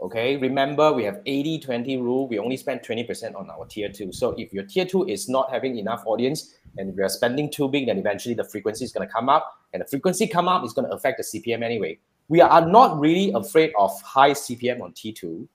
[0.00, 2.28] Okay, remember we have 80 20 rule.
[2.28, 4.12] We only spend 20% on our tier two.
[4.12, 7.68] So if your tier two is not having enough audience and we are spending too
[7.68, 9.58] big, then eventually the frequency is going to come up.
[9.72, 11.98] And the frequency come up is going to affect the CPM anyway.
[12.28, 15.48] We are not really afraid of high CPM on T2.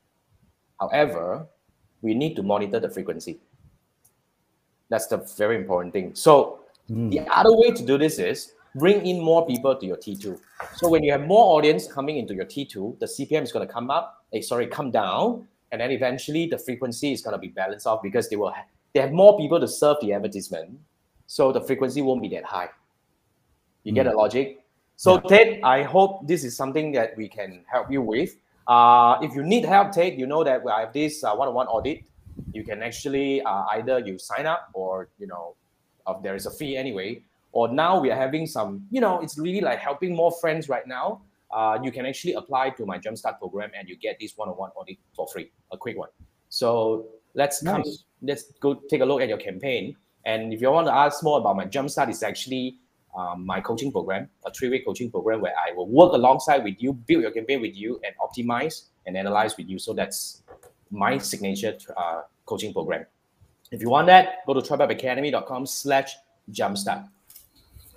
[0.79, 1.47] However,
[2.01, 3.39] we need to monitor the frequency.
[4.89, 6.15] That's the very important thing.
[6.15, 7.09] So hmm.
[7.09, 10.39] the other way to do this is bring in more people to your T2.
[10.75, 13.71] So when you have more audience coming into your T2, the CPM is going to
[13.71, 17.47] come up, eh, sorry, come down, and then eventually the frequency is going to be
[17.47, 20.79] balanced off because they will ha- they have more people to serve the advertisement,
[21.25, 22.69] so the frequency won't be that high.
[23.83, 24.59] You get the logic?
[24.95, 28.35] So Ted, I hope this is something that we can help you with.
[28.67, 32.03] Uh, if you need help, Ted, you know that I have this uh, one-on-one audit.
[32.53, 35.55] You can actually uh, either you sign up or you know,
[36.07, 37.21] uh, there is a fee anyway.
[37.53, 40.85] Or now we are having some, you know, it's really like helping more friends right
[40.85, 41.21] now.
[41.51, 44.97] Uh, you can actually apply to my Jumpstart program and you get this one-on-one audit
[45.15, 46.09] for free, a quick one.
[46.49, 47.83] So let's come,
[48.23, 49.95] let's go take a look at your campaign.
[50.25, 52.79] And if you want to ask more about my Jumpstart, it's actually
[53.15, 56.93] um, my coaching program, a three-week coaching program where I will work alongside with you,
[56.93, 59.77] build your campaign with you, and optimize and analyze with you.
[59.77, 60.41] So that's
[60.89, 63.05] my signature uh, coaching program.
[63.71, 66.15] If you want that, go to tripupacademy.com slash
[66.51, 67.09] jumpstart.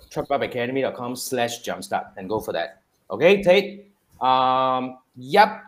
[0.09, 2.81] tripupacademy.com slash jumpstart and go for that.
[3.11, 3.91] Okay, Tate?
[4.21, 5.63] Um, yep.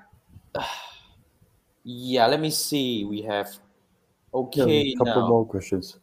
[1.84, 3.06] Yeah, let me see.
[3.06, 3.48] We have
[4.34, 5.28] Yeah, okay a couple now.
[5.28, 5.98] more questions.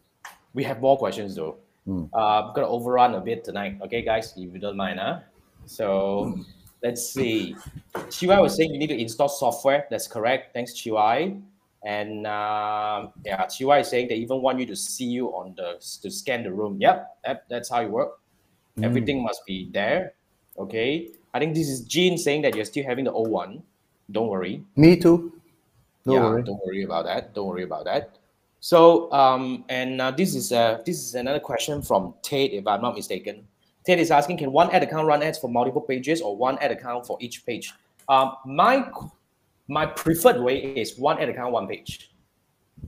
[0.55, 1.59] We have more questions though.
[1.85, 2.05] Hmm.
[2.13, 5.21] Uh, I'm gonna overrun a bit tonight, okay, guys, if you don't mind, huh?
[5.67, 6.41] So
[6.83, 7.55] let's see.
[7.95, 9.87] Chiwai was saying you need to install software.
[9.91, 10.55] That's correct.
[10.55, 11.41] Thanks, Chiwai.
[11.85, 15.79] And um, yeah, Chiwai is saying they even want you to see you on the
[16.03, 16.79] to scan the room.
[16.81, 17.91] Yep, that, that's how it
[18.77, 18.87] works.
[18.87, 20.13] Everything must be there.
[20.59, 21.11] Okay.
[21.35, 23.63] I think this is Jean saying that you're still having the old one.
[24.11, 25.33] Don't worry Me too.
[26.05, 26.43] No yeah, worry.
[26.45, 27.35] don't worry about that.
[27.35, 28.17] Don't worry about that.
[28.61, 32.81] So, um, and uh, this is uh, this is another question from Tate, if I'm
[32.81, 33.47] not mistaken.
[33.85, 36.71] Ted is asking, can one ad account run ads for multiple pages or one ad
[36.71, 37.73] account for each page?
[38.09, 38.89] Um, my
[39.69, 42.13] my preferred way is one ad account, one page,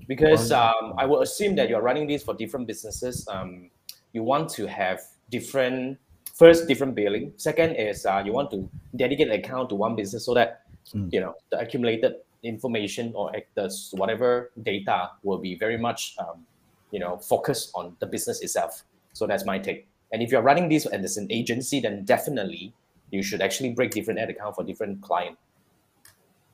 [0.06, 3.26] because um, I will assume that you're running this for different businesses.
[3.28, 3.70] Um,
[4.12, 5.98] you want to have different
[6.34, 7.32] first different billing.
[7.36, 10.62] Second is uh, you want to dedicate an account to one business so that
[10.94, 11.12] Mm.
[11.12, 16.46] you know the accumulated information or the whatever data will be very much um,
[16.90, 18.84] you know focused on the business itself.
[19.12, 19.86] So that's my take.
[20.12, 22.72] And if you're running this as an agency, then definitely
[23.10, 25.36] you should actually break different ad account for different client.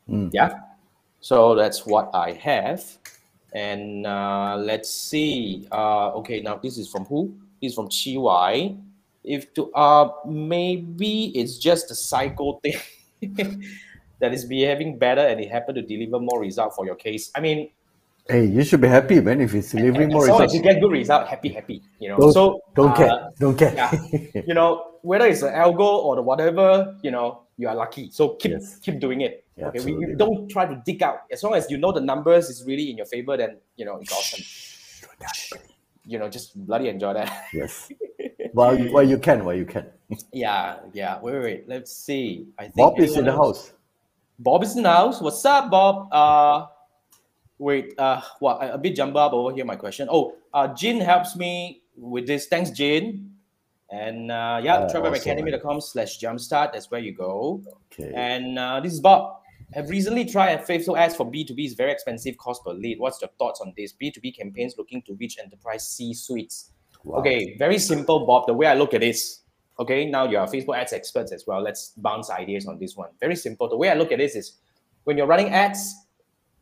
[0.08, 0.30] Mm.
[0.32, 0.60] Yeah.
[1.20, 2.82] So that's what I have.
[3.52, 5.68] And uh, let's see.
[5.70, 7.32] Uh, okay, now this is from who?
[7.66, 8.76] Is from Chi Y.
[9.24, 13.64] If to uh maybe it's just a cycle thing
[14.20, 17.30] that is behaving better and it happened to deliver more result for your case.
[17.34, 17.70] I mean,
[18.26, 19.42] Hey, you should be happy, man.
[19.42, 21.82] If it's delivering more as long results, as you get good result, happy, happy.
[22.00, 22.16] You know.
[22.16, 23.74] don't, so don't uh, care, don't care.
[23.74, 23.92] yeah.
[24.46, 28.10] you know, whether it's an algo or the whatever, you know, you are lucky.
[28.10, 28.78] So keep Yes.
[28.80, 29.44] keep doing it.
[29.56, 31.28] Yeah, okay, we don't try to dig out.
[31.30, 33.98] As long as you know the numbers is really in your favor, then you know
[34.00, 34.42] it's awesome.
[36.06, 37.46] You know, just bloody enjoy that.
[37.52, 37.90] yes.
[38.54, 39.44] Well, you- well, you can.
[39.44, 39.86] Well, you can.
[40.32, 41.18] yeah, yeah.
[41.20, 41.68] Wait, wait, wait.
[41.68, 42.46] Let's see.
[42.56, 43.72] I think Bob is in the else- house.
[44.38, 45.20] Bob is in the house.
[45.20, 46.06] What's up, Bob?
[46.12, 46.66] Uh,
[47.58, 47.98] wait.
[47.98, 48.58] Uh, what?
[48.62, 49.64] A bit jumbled up over here.
[49.64, 50.06] My question.
[50.08, 52.46] Oh, uh, Jin helps me with this.
[52.46, 53.30] Thanks, Jin.
[53.90, 56.72] And uh, yeah, Ah, awesome, travelacademy.com slash jumpstart.
[56.74, 57.60] That's where you go.
[57.92, 58.12] Okay.
[58.14, 59.40] And uh, this is Bob.
[59.74, 61.58] Have recently tried Facebook ads for B2B.
[61.58, 63.00] It's very expensive cost per lead.
[63.00, 63.92] What's your thoughts on this?
[63.92, 66.70] B2B campaigns looking to reach enterprise C suites.
[67.02, 67.18] Wow.
[67.18, 68.46] Okay, very simple, Bob.
[68.46, 69.40] The way I look at this,
[69.80, 71.60] okay, now you're Facebook ads experts as well.
[71.60, 73.10] Let's bounce ideas on this one.
[73.18, 73.68] Very simple.
[73.68, 74.58] The way I look at this is
[75.02, 75.92] when you're running ads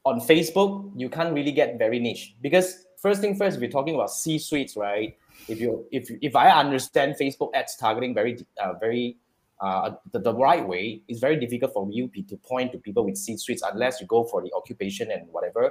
[0.04, 4.10] on Facebook, you can't really get very niche because first thing first, we're talking about
[4.10, 5.14] C suites, right?
[5.48, 9.18] If you if if I understand Facebook ads targeting very uh, very
[9.62, 13.16] uh, the, the right way, it's very difficult for you to point to people with
[13.16, 15.70] C suites unless you go for the occupation and whatever.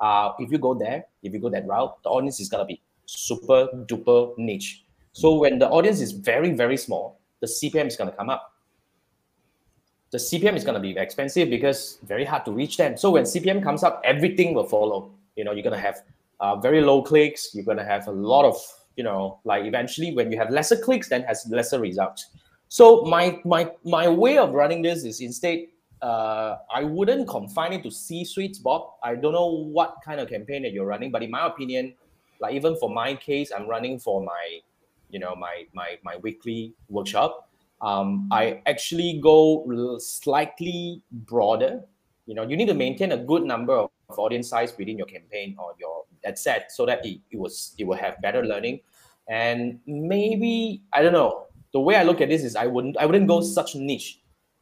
[0.00, 2.82] Uh, if you go there, if you go that route, the audience is gonna be
[3.04, 4.84] super duper niche.
[5.12, 8.54] So when the audience is very very small, the CPM is gonna come up.
[10.12, 12.96] The CPM is gonna be expensive because very hard to reach them.
[12.96, 15.10] So when CPM comes up, everything will follow.
[15.36, 16.02] You know, you're gonna have
[16.40, 17.54] uh, very low clicks.
[17.54, 18.56] You're gonna have a lot of
[18.96, 22.28] you know, like eventually when you have lesser clicks, then has lesser results.
[22.68, 25.66] So my my my way of running this is instead
[26.02, 28.92] uh, I wouldn't confine it to C suites, Bob.
[29.02, 31.94] I don't know what kind of campaign that you're running, but in my opinion,
[32.40, 34.60] like even for my case, I'm running for my,
[35.10, 37.48] you know, my my my weekly workshop.
[37.80, 41.82] Um, I actually go slightly broader.
[42.26, 45.06] You know, you need to maintain a good number of, of audience size within your
[45.06, 48.80] campaign or your ad set so that it, it was it will have better learning.
[49.28, 51.45] And maybe I don't know.
[51.72, 52.22] The way I look mm.
[52.22, 54.20] at this is I wouldn't I wouldn't go such niche.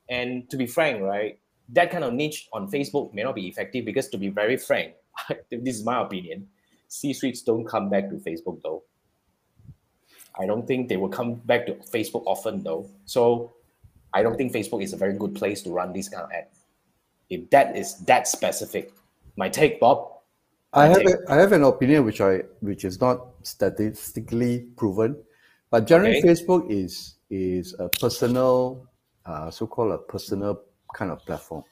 [0.08, 1.38] And to be frank, right,
[1.70, 4.94] that kind of niche on Facebook may not be effective because to be very frank,
[5.50, 6.48] this is my opinion.
[6.88, 8.82] C suites don't come back to Facebook though.
[10.38, 12.88] I don't think they will come back to Facebook often though.
[13.04, 13.54] So
[14.12, 16.46] I don't think Facebook is a very good place to run this kind of ad.
[17.30, 18.92] If that is that specific,
[19.36, 20.10] my take, Bob.
[20.72, 25.16] I have take- a, I have an opinion which I which is not statistically proven,
[25.74, 26.28] but generally Okay.
[26.28, 28.86] Facebook is is a personal,
[29.26, 30.60] uh, so-called a personal
[30.94, 31.64] kind of platform.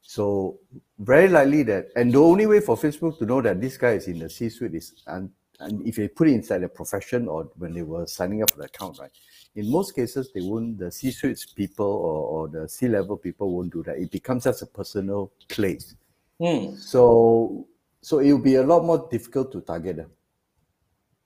[0.00, 0.60] So
[1.00, 4.06] very likely that, and the only way for Facebook to know that this guy is
[4.06, 5.28] in the C-suite is, and,
[5.58, 8.58] and if they put it inside the profession or when they were signing up for
[8.58, 9.10] the account, right?
[9.56, 10.78] In most cases, they won't.
[10.78, 13.98] The C-suite people or, or the C-level people won't do that.
[13.98, 15.96] It becomes just a personal place.
[16.38, 16.76] Hmm.
[16.76, 17.66] So
[18.02, 20.10] so it will be a lot more difficult to target them.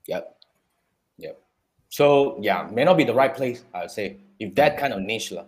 [0.06, 0.35] Yep.
[1.88, 5.00] So yeah, may not be the right place, I would say, if that kind of
[5.00, 5.32] niche.
[5.32, 5.44] lah.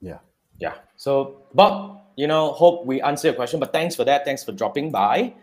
[0.00, 0.18] Yeah.
[0.58, 0.74] Yeah.
[0.96, 4.24] So, Bob, you know, hope we answer your question, but thanks for that.
[4.24, 5.34] Thanks for dropping by.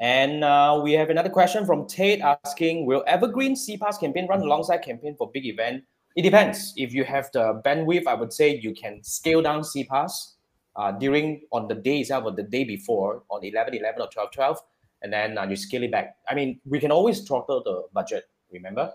[0.00, 4.78] And uh, we have another question from Tate asking Will Evergreen CPAS campaign run alongside
[4.78, 5.84] campaign for big event?
[6.16, 6.74] It depends.
[6.76, 10.32] If you have the bandwidth, I would say you can scale down CPAS
[10.76, 14.30] uh, during on the day itself or the day before on 11 11 or 12
[14.32, 14.58] 12
[15.02, 18.24] and then uh, you scale it back i mean we can always throttle the budget
[18.52, 18.92] remember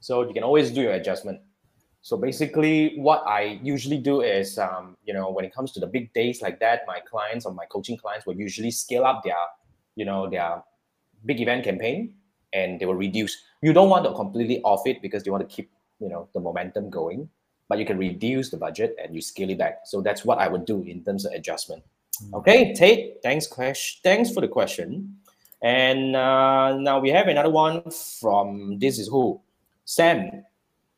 [0.00, 1.40] so you can always do your adjustment
[2.02, 5.86] so basically what i usually do is um, you know when it comes to the
[5.86, 9.44] big days like that my clients or my coaching clients will usually scale up their
[9.96, 10.62] you know their
[11.24, 12.14] big event campaign
[12.52, 15.54] and they will reduce you don't want to completely off it because you want to
[15.54, 15.70] keep
[16.00, 17.28] you know the momentum going
[17.68, 19.80] but you can reduce the budget and you scale it back.
[19.84, 21.82] So that's what I would do in terms of adjustment.
[22.32, 24.00] Okay, Tate, thanks, question.
[24.04, 25.16] Thanks for the question.
[25.62, 27.82] And uh, now we have another one
[28.20, 29.40] from this is who?
[29.84, 30.44] Sam.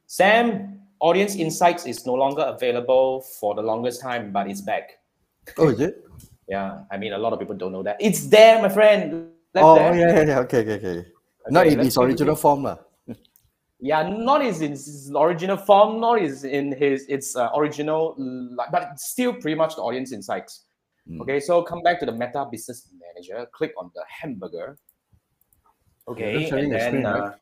[0.06, 4.98] Sam, Audience Insights is no longer available for the longest time, but it's back.
[5.58, 6.02] Oh, is it?
[6.48, 7.96] Yeah, I mean, a lot of people don't know that.
[7.98, 9.30] It's there, my friend.
[9.52, 9.96] Left Oh, there.
[9.96, 10.38] yeah, yeah, yeah.
[10.46, 11.08] Okay, okay, okay.
[11.50, 12.78] Not Okay, in its original form, lah.
[13.80, 18.14] Yeah, not is in his original form, not is in his its uh, original,
[18.70, 20.64] but still pretty much the audience insights.
[21.10, 21.20] Mm.
[21.20, 23.46] Okay, so come back to the Meta Business Manager.
[23.52, 24.76] Click on the hamburger.
[26.08, 27.20] Okay, and the then screen, right?
[27.20, 27.32] uh,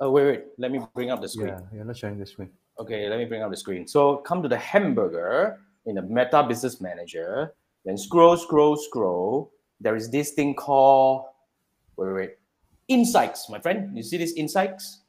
[0.00, 1.48] oh wait, wait, let me bring up the screen.
[1.48, 2.50] Yeah, you're not sharing the screen.
[2.78, 3.86] Okay, let me bring up the screen.
[3.88, 7.54] So come to the hamburger in the Meta Business Manager.
[7.84, 9.52] Then scroll, scroll, scroll.
[9.80, 11.24] There is this thing called
[11.96, 12.30] wait, wait, wait.
[12.88, 13.96] Insights, my friend.
[13.96, 15.02] You see this insights?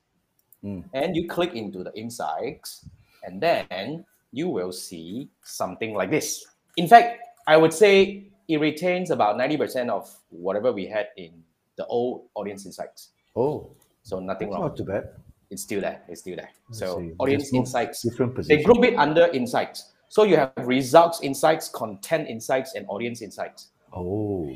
[0.64, 0.84] Mm.
[0.94, 2.86] And you click into the insights,
[3.24, 6.46] and then you will see something like this.
[6.76, 11.32] In fact, I would say it retains about 90% of whatever we had in
[11.78, 13.10] the old audience insights.
[13.36, 13.70] Oh,
[14.04, 14.62] So nothing wrong.
[14.62, 15.10] not too bad.
[15.50, 16.02] It's still there.
[16.08, 16.50] It's still there.
[16.72, 17.12] So see.
[17.20, 18.58] audience insights Different position.
[18.58, 19.92] they group it under insights.
[20.10, 23.70] So you have results insights, content insights, and audience insights.
[23.94, 24.50] Oh,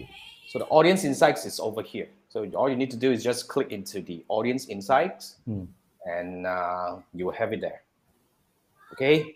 [0.47, 2.07] So the audience insights is over here.
[2.29, 5.65] So all you need to do is just click into the audience insights, Hmm.
[6.05, 7.81] and uh, you will have it there.
[8.93, 9.35] Okay.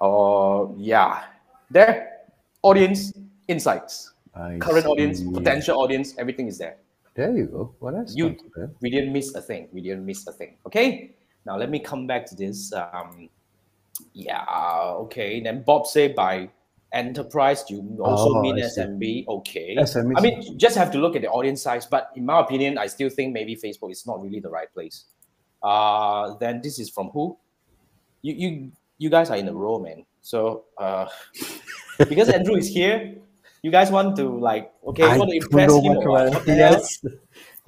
[0.00, 1.24] Oh yeah,
[1.70, 2.17] there.
[2.68, 3.12] Audience
[3.48, 6.76] insights, I current audience, potential audience, everything is there.
[7.14, 7.74] There you go.
[7.80, 8.14] What else?
[8.14, 8.74] You- not too bad.
[8.80, 9.68] we didn't miss a thing.
[9.72, 10.56] We didn't miss a thing.
[10.66, 11.14] Okay.
[11.46, 12.72] Now let me come back to this.
[12.72, 13.28] Um,
[14.12, 14.44] yeah.
[15.08, 15.40] Okay.
[15.40, 16.50] Then Bob said by
[16.92, 18.80] enterprise, you also Oh, mean see.
[18.80, 19.26] SMB.
[19.28, 19.74] Okay.
[19.76, 20.14] SME.
[20.16, 21.86] I mean, you just have to look at the audience size.
[21.86, 25.04] But in my opinion, I still think maybe Facebook is not really the right place.
[25.62, 27.36] Uh, then this is from who?
[28.22, 30.04] You you you guys are in a row, man.
[30.20, 31.08] So uh,
[31.98, 33.16] because Andrew is here,
[33.62, 36.34] you guys want to like okay, I want to impress him or what?
[36.34, 37.02] What yes.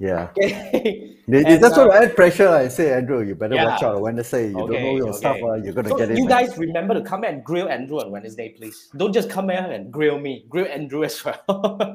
[0.01, 0.29] Yeah.
[0.33, 1.17] Okay.
[1.27, 2.49] They, they And, just uh, want to add pressure.
[2.49, 4.01] I say, Andrew, you better watch out.
[4.01, 6.17] When they say you don't know Okay, your stuff, uh, you're gonna So get it.
[6.17, 6.47] you man.
[6.47, 8.89] guys remember to come and grill Andrew on Wednesday, please.
[8.97, 10.45] Don't just come here and grill me.
[10.49, 11.43] Grill Andrew as well.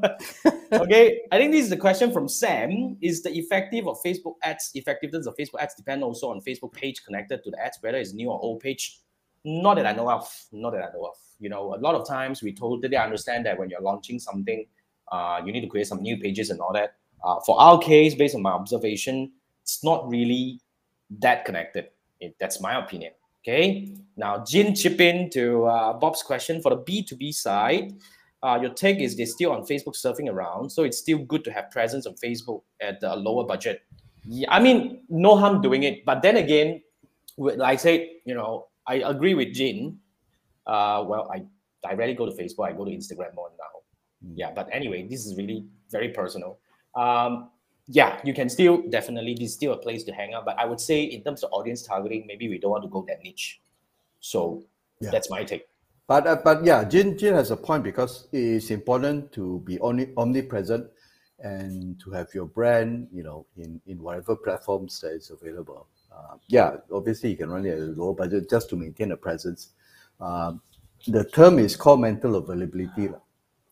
[0.72, 2.96] okay, I think this is the question from Sam.
[3.02, 7.04] Is the effective of Facebook ads effectiveness of Facebook ads depend also on Facebook page
[7.04, 9.00] connected to the ads, whether it's new or old page?
[9.46, 10.28] Not that I know of.
[10.50, 11.14] Not that I know of.
[11.38, 14.66] You know, a lot of times we totally understand that when you're launching something,
[15.12, 16.96] uh, you need to create some new pages and all that.
[17.22, 19.30] Uh, for our case, based on my observation,
[19.62, 20.60] it's not really
[21.20, 21.90] that connected.
[22.18, 23.12] It- that's my opinion.
[23.42, 23.94] Okay.
[24.16, 27.92] Now, Jin chip in to uh, Bob's question for the B2B side.
[28.42, 31.52] Uh, your take is they're still on Facebook surfing around, so it's still good to
[31.52, 33.82] have presence on Facebook at a lower budget.
[34.24, 36.82] Yeah, I mean, no harm doing it, but then again,
[37.38, 39.98] like I said, you know, I agree with Jin.
[40.66, 41.44] Uh, well, I
[41.88, 42.68] I rarely go to Facebook.
[42.68, 44.26] I go to Instagram more now.
[44.26, 44.32] Mm.
[44.34, 46.58] Yeah, but anyway, this is really very personal.
[46.94, 47.50] Um,
[47.88, 50.44] yeah, you can still definitely this is still a place to hang out.
[50.44, 53.04] But I would say in terms of audience targeting, maybe we don't want to go
[53.08, 53.60] that niche.
[54.20, 54.64] So
[55.00, 55.10] Yeah.
[55.10, 55.68] that's my take.
[56.08, 59.78] But uh, but yeah, Jin Jin has a point because it is important to be
[59.80, 60.86] only omnipresent
[61.38, 65.86] and to have your brand, you know, in in whatever platforms that is available.
[66.16, 69.16] Uh, yeah, obviously you can run it at a lower budget just to maintain a
[69.16, 69.74] presence.
[70.20, 70.62] Um,
[71.06, 73.10] the term is called mental availability.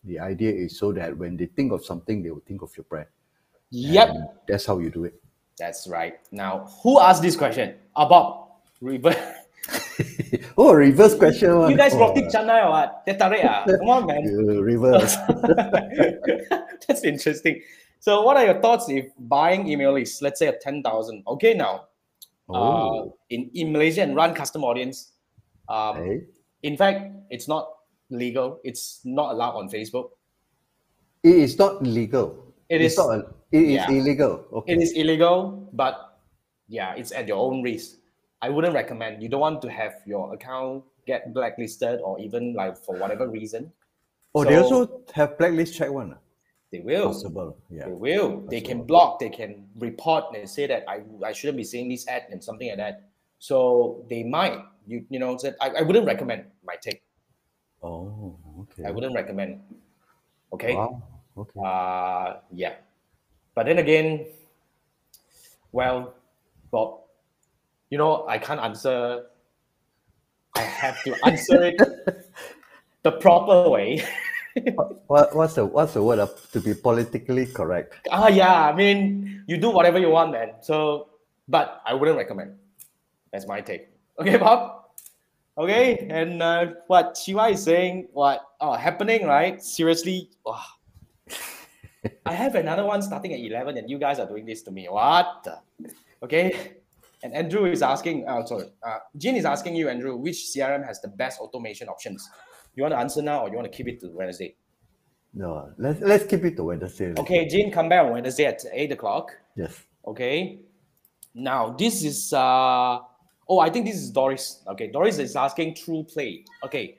[0.04, 2.84] The idea is so that when they think of something, they will think of your
[2.84, 3.06] brand.
[3.70, 5.14] Yep, And that's how you do it.
[5.58, 6.20] that's right.
[6.30, 7.74] Now, who asked this question?
[7.94, 8.50] Bob.
[8.80, 9.16] Reverse.
[10.58, 11.48] oh, reverse question.
[11.50, 11.76] you one.
[11.76, 13.06] guys oh, rock it channel or what?
[13.06, 13.64] Tarik ah?
[13.78, 14.22] Come on, man.
[14.26, 15.16] uh, reverse.
[16.86, 17.62] That's interesting.
[17.98, 21.22] So, what are your thoughts if buying email list, let's say a 10,000?
[21.26, 21.86] Okay, now,
[22.48, 25.12] uh, oh, in, in Malaysia and run custom audience,
[25.68, 26.20] um, hey.
[26.62, 27.68] in fact, it's not
[28.10, 28.60] legal.
[28.64, 30.10] It's not allowed on Facebook.
[31.22, 32.52] It is not legal.
[32.68, 33.10] It it's is- not.
[33.18, 33.90] a- It is yeah.
[33.90, 34.44] illegal.
[34.50, 34.72] Okay.
[34.74, 36.18] It is illegal, but
[36.66, 38.02] yeah, it's at your own risk.
[38.42, 39.22] I wouldn't recommend.
[39.22, 43.70] You don't want to have your account get blacklisted or even like for whatever reason.
[44.34, 46.18] oh, they also have blacklist check one.
[46.74, 47.14] They will.
[47.14, 47.56] Possible.
[47.70, 47.86] Yeah.
[47.86, 48.42] They will.
[48.50, 49.20] They can block.
[49.20, 52.66] They can report and say that I, I shouldn't be seeing this ad and something
[52.66, 53.06] like that.
[53.38, 54.58] So they might.
[54.84, 55.38] You you know.
[55.38, 56.50] Said I, I wouldn't recommend.
[56.66, 57.06] My take.
[57.80, 58.88] Oh, okay.
[58.88, 59.62] I wouldn't recommend.
[60.52, 60.74] Okay.
[60.74, 61.00] Wow.
[61.38, 61.60] Okay.
[61.62, 62.74] Uh yeah.
[63.54, 64.26] But then again,
[65.70, 66.14] well,
[66.72, 67.06] Bob,
[67.88, 69.30] you know, I can't answer.
[70.56, 71.78] I have to answer it
[73.04, 74.02] the proper way.
[75.06, 77.94] what, what's the what's the word uh, to be politically correct?
[78.10, 78.68] ah, yeah.
[78.68, 80.54] I mean, you do whatever you want, man.
[80.60, 81.08] So,
[81.48, 82.54] but I wouldn't recommend.
[83.32, 83.88] That's my take.
[84.18, 84.84] Okay, Bob.
[85.56, 89.62] Okay, and uh, what Shiva is saying, what oh happening, right?
[89.62, 90.62] Seriously, wow.
[92.26, 94.86] I have another one starting at eleven, and you guys are doing this to me.
[94.90, 95.46] What?
[96.22, 96.78] Okay,
[97.24, 101.00] And Andrew is asking, uh, sorry, uh, Jean is asking you, Andrew, which CRM has
[101.00, 102.28] the best automation options?
[102.74, 104.56] You want to answer now or you want to keep it to Wednesday?
[105.32, 107.12] No, let's let's keep it to Wednesday.
[107.18, 109.32] Okay, Jean, come back on Wednesday at 8 o'clock.
[109.56, 109.82] Yes.
[110.06, 110.60] Okay.
[111.34, 112.98] Now, this is, uh,
[113.48, 114.62] oh, I think this is Doris.
[114.68, 116.44] Okay, Doris is asking ThruPlay.
[116.64, 116.96] Okay,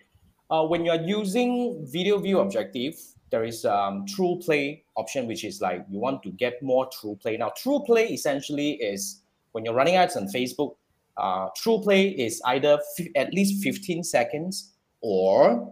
[0.49, 2.95] uh, when you're using Video View Objective,
[3.31, 7.39] there is um, ThruPlay option, which is like you want to get more ThruPlay.
[7.39, 9.21] Now, ThruPlay essentially is
[9.53, 10.75] when you're running ads on Facebook,
[11.15, 14.74] uh, ThruPlay is either f- at least 15 seconds
[15.05, 15.71] or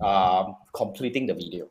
[0.00, 1.68] um, completing the video.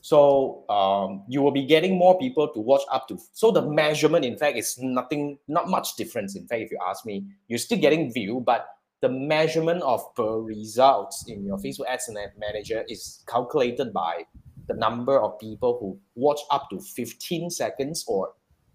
[0.00, 3.18] So um, you will be getting more people to watch up to.
[3.32, 6.36] So the measurement, in fact, is nothing, not much difference.
[6.36, 8.68] In fact, if you ask me, you're still getting view, but
[9.00, 14.22] the measurement of per results in your Facebook Ads Manager is calculated by
[14.68, 18.30] the number of people who watch up to 15 seconds or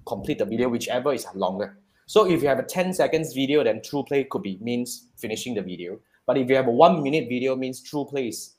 [0.06, 1.78] complete the video, whichever is longer.
[2.06, 5.62] So if you have a 10 seconds video, then ThruPlay could be means finishing the
[5.62, 6.00] video.
[6.32, 8.56] But if you have a one minute video, means ThruPlay is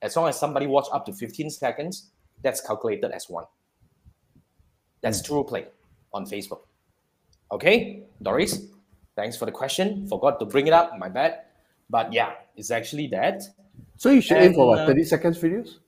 [0.00, 3.46] as long as somebody watch up to 15 seconds, that's calculated as one.
[5.00, 5.66] That's ThruPlay
[6.12, 6.60] on Facebook.
[7.50, 8.68] Okay, Doris,
[9.16, 10.06] thanks for the question.
[10.06, 11.40] Forgot to bring it up, my bad.
[11.90, 13.42] But yeah, it's actually that.
[13.96, 15.78] So you should aim for what, And, uh, 30 seconds videos?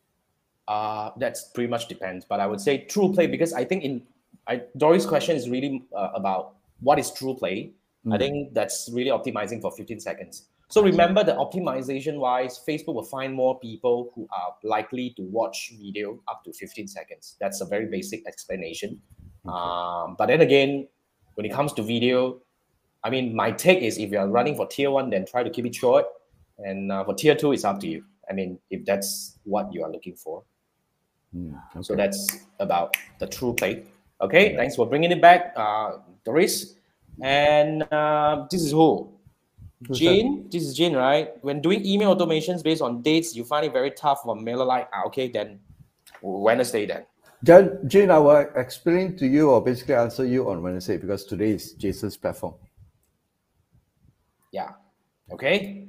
[0.67, 4.03] Uh, that's pretty much depends, but I would say ThruPlay because I think in
[4.49, 7.71] I, Doris' question is really uh, about what is ThruPlay.
[7.71, 8.19] I Mm.
[8.19, 10.47] think that's really optimizing for 15 seconds.
[10.71, 15.73] So remember that optimization wise, Facebook will find more people who are likely to watch
[15.81, 17.37] video up to 15 seconds.
[17.41, 19.01] That's a very basic explanation.
[19.47, 20.87] Um, but then again,
[21.35, 22.43] when it comes to video,
[23.03, 25.65] I mean, my take is if you're running for tier one, then try to keep
[25.65, 26.05] it short.
[26.59, 28.05] And uh, for tier two, it's up to you.
[28.29, 30.43] I mean, if that's what you are looking for.
[31.35, 33.87] Mm, So that's about the ThruPlay.
[34.21, 36.75] Okay, thanks for bringing it back, uh, Doris.
[37.23, 39.18] And uh, this is who?
[39.93, 40.49] Jane.
[40.51, 41.33] This is Jane, right?
[41.43, 44.89] When doing email automations based on dates, you find it very tough for MailerLite.
[44.93, 45.61] Ah, okay, then
[46.23, 47.07] Wednesday then.
[47.45, 51.51] Jan, Jane, I will explain to you or basically answer you on Wednesday because today
[51.51, 52.55] is Jason's platform.
[54.53, 54.71] Yeah.
[55.31, 55.89] Okay.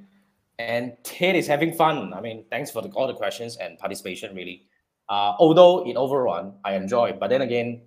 [0.60, 2.14] And Ted is having fun.
[2.14, 4.68] I mean, thanks for the, all the questions and participation, really.
[5.08, 7.14] Uh, although in overrun, I enjoy.
[7.14, 7.82] But then again,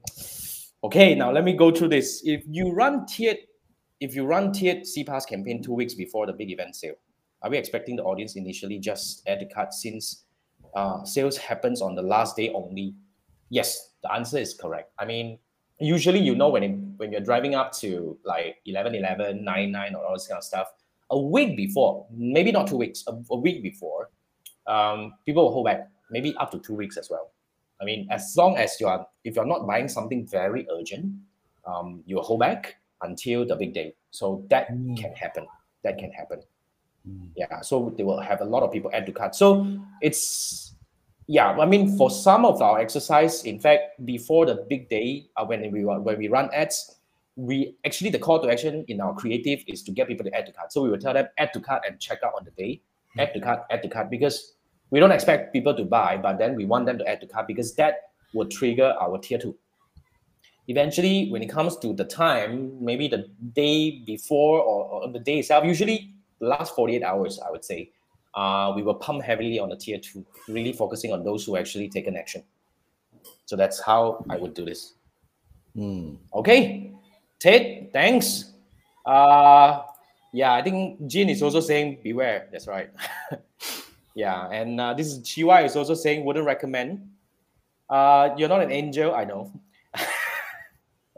[0.83, 2.23] okay, now let me go through this.
[2.25, 3.37] If you run tiered,
[4.03, 6.97] if you run tiered CPAS campaign two weeks before the big event sale,
[7.43, 10.25] are we expecting the audience initially just add the card since
[10.75, 12.97] uh, sales happens on the last day only?
[13.49, 14.91] Yes, the answer is correct.
[14.99, 15.39] I mean,
[15.79, 19.95] usually you know when it, when you're driving up to like 11 11 9 9
[19.95, 20.69] or all this kind of stuff
[21.11, 24.11] a week before maybe not two weeks a, a week before
[24.69, 27.33] um, people will hold back maybe up to two weeks as well
[27.81, 31.13] i mean as long as you are if you're not buying something very urgent
[31.67, 33.95] um, you hold back until the big day.
[34.11, 34.97] So that Mm.
[34.97, 35.47] can happen.
[35.83, 36.41] That can happen.
[37.09, 37.31] Mm.
[37.35, 39.35] yeah so they will have a lot of people add to cart.
[39.35, 39.67] So
[40.01, 40.75] it's
[41.27, 45.45] yeah i mean for some of our exercise in fact before the big day uh,
[45.45, 46.97] when we run when we run ads
[47.37, 50.45] we actually the call to action in our creative is to get people to add
[50.47, 50.73] to cart.
[50.73, 52.83] So we will tell them add to cart and check out on the day.
[53.19, 54.55] Add to cart add to cart because
[54.91, 57.47] we don't expect people to buy but then we want them to add to cart
[57.47, 57.95] because that
[58.35, 59.57] will trigger our tier two
[60.69, 65.39] eventually when it comes to the time maybe the day before or, or the day
[65.39, 67.91] itself usually the last 48 hours i would say
[68.35, 71.89] uh, we will pump heavily on the tier two really focusing on those who actually
[71.89, 72.43] take an action.
[73.45, 74.95] So that's how i would do this.
[75.77, 76.19] Mm.
[76.35, 76.93] okay.
[77.39, 78.53] Ted thanks.
[79.05, 79.83] Uh
[80.33, 82.49] yeah i think jean is also saying beware.
[82.53, 82.91] That's right.
[84.15, 87.09] Yeah and uh, this is chiwa is also saying wouldn't recommend.
[87.89, 89.53] Uh you're not an angel i know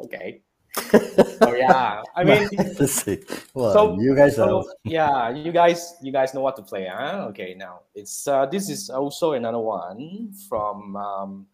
[0.05, 0.43] okay
[1.43, 2.49] oh yeah i mean
[2.79, 3.23] Let's see.
[3.55, 4.49] Well, so you guys are.
[4.49, 8.47] so, yeah you guys you guys know what to play huh okay now it's uh
[8.47, 11.47] this is also another one from um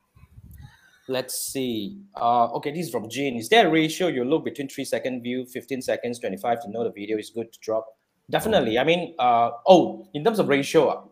[1.09, 3.37] let's see uh okay this is from Gene.
[3.37, 6.85] is there a ratio you look between three second view 15 seconds 25 to know
[6.85, 7.87] the video is good to drop
[8.31, 11.03] definitely i mean uh oh in terms of ratio uh,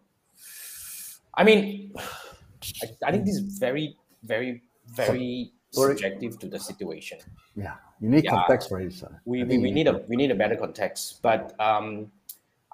[1.35, 1.93] i mean
[2.83, 4.63] I, I think this is very very
[4.95, 5.53] very.
[5.71, 7.19] Subjective to the situation
[7.55, 8.31] Yeah, you need Yeah.
[8.31, 8.93] context for it.
[8.93, 9.21] sir.
[9.25, 12.11] we, we, we need a we need a better context but um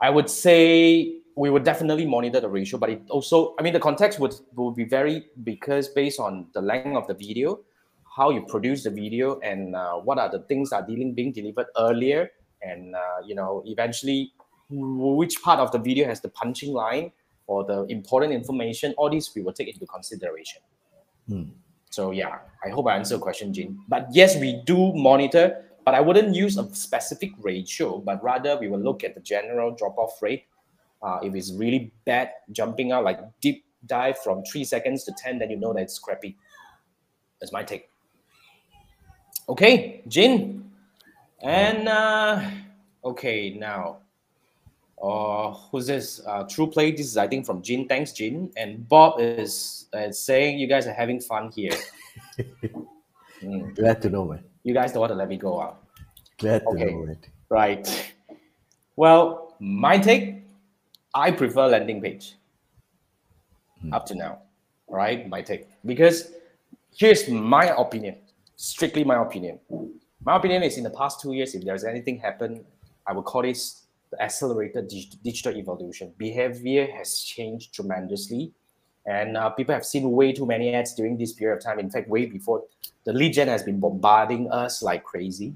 [0.01, 3.81] i would say we would definitely monitor the ratio but it also i mean the
[3.81, 7.61] context would would be very because based on the length of the video
[8.17, 11.33] how you produce the video and uh, what are the things that are dealing being
[11.33, 12.31] delivered earlier
[12.63, 14.33] and uh, you know eventually
[14.71, 17.11] which part of the video has the punching line
[17.47, 20.61] or the important information all these we will take into consideration
[21.29, 21.45] Hmm.
[21.95, 23.79] So yeah, I hope I answered your question, Jin.
[23.87, 25.63] But yes, we do monitor.
[25.85, 29.71] but I wouldn't use a specific ratio, but rather we will look at the general
[29.77, 30.47] drop off rate.
[31.03, 35.39] Uh, if it's really bad, jumping out like deep dive from three seconds to 10,
[35.39, 36.37] then you know that it's crappy.
[37.39, 37.91] That's my take.
[39.47, 40.71] Okay, Jin.
[41.43, 42.41] And uh,
[43.05, 43.99] okay, now,
[45.03, 46.21] uh, who's this?
[46.27, 46.97] Uh, ThruPlay.
[46.97, 47.87] This is, I think, from Jin.
[47.89, 48.51] Thanks, Jin.
[48.57, 51.73] And Bob is uh, saying you guys are having fun here.
[53.43, 53.75] mm.
[53.75, 54.45] Glad to know, man.
[54.63, 55.83] You guys don't want to let me go out.
[56.39, 56.85] Glad to okay.
[56.87, 57.29] know it.
[57.49, 58.15] Right.
[58.97, 60.43] Well, my take,
[61.15, 62.35] I prefer landing page
[63.85, 63.93] mm.
[63.93, 64.39] up to now.
[64.89, 65.69] Right, my take.
[65.85, 66.33] Because
[66.97, 68.17] here's my opinion,
[68.57, 69.59] strictly my opinion.
[70.25, 72.65] My opinion is in the past two years, if there's anything happen,
[73.07, 73.84] I would call this
[74.21, 74.93] accelerated
[75.23, 76.13] digital evolution.
[76.19, 78.53] Behavior has changed tremendously
[79.07, 81.79] and uh, people have seen way too many ads during this period of time.
[81.79, 82.65] In fact, way before
[83.05, 85.55] the gen has been bombarding us like crazy.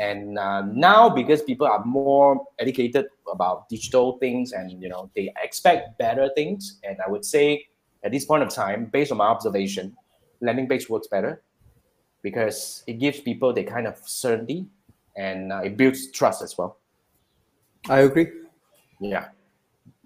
[0.00, 5.32] And uh, now, because people are more educated about digital things, and you know they
[5.42, 7.66] expect better things, and I would say
[8.02, 9.96] at this point of time, based on my observation,
[10.40, 11.42] landing page works better
[12.22, 14.66] because it gives people the kind of certainty
[15.16, 16.78] and uh, it builds trust as well.
[17.88, 18.28] I agree.
[19.00, 19.28] Yeah.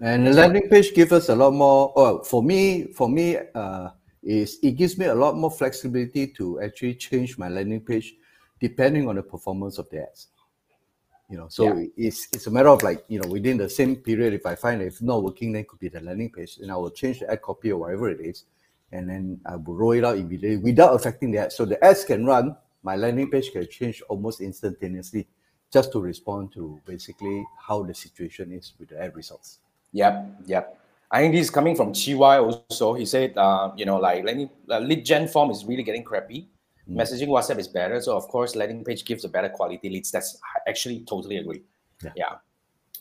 [0.00, 1.92] And the landing page gives us a lot more.
[1.96, 3.90] Oh, for me, for me, uh,
[4.22, 8.14] is it gives me a lot more flexibility to actually change my landing page
[8.60, 10.28] depending on the performance of the ads.
[11.30, 11.86] You know, so yeah.
[11.96, 14.80] it's it's a matter of like you know within the same period, if I find
[14.82, 17.42] if not working, then could be the landing page, and I will change the ad
[17.42, 18.44] copy or whatever it is,
[18.92, 21.52] and then I will roll it out immediately without affecting the ad.
[21.52, 25.28] So the ads can run, my landing page can change almost instantaneously,
[25.72, 29.58] just to respond to basically how the situation is with the ad results.
[29.92, 30.78] Yep, yep.
[31.10, 32.94] I think this is coming from Chiwai also.
[32.94, 36.48] He said, uh, you know, like letting, uh, lead gen form is really getting crappy.
[36.88, 36.96] Mm.
[36.96, 38.00] Messaging WhatsApp is better.
[38.00, 40.10] So, of course, landing page gives a better quality leads.
[40.10, 41.62] That's I actually totally agree.
[42.02, 42.12] Yeah.
[42.14, 42.34] yeah.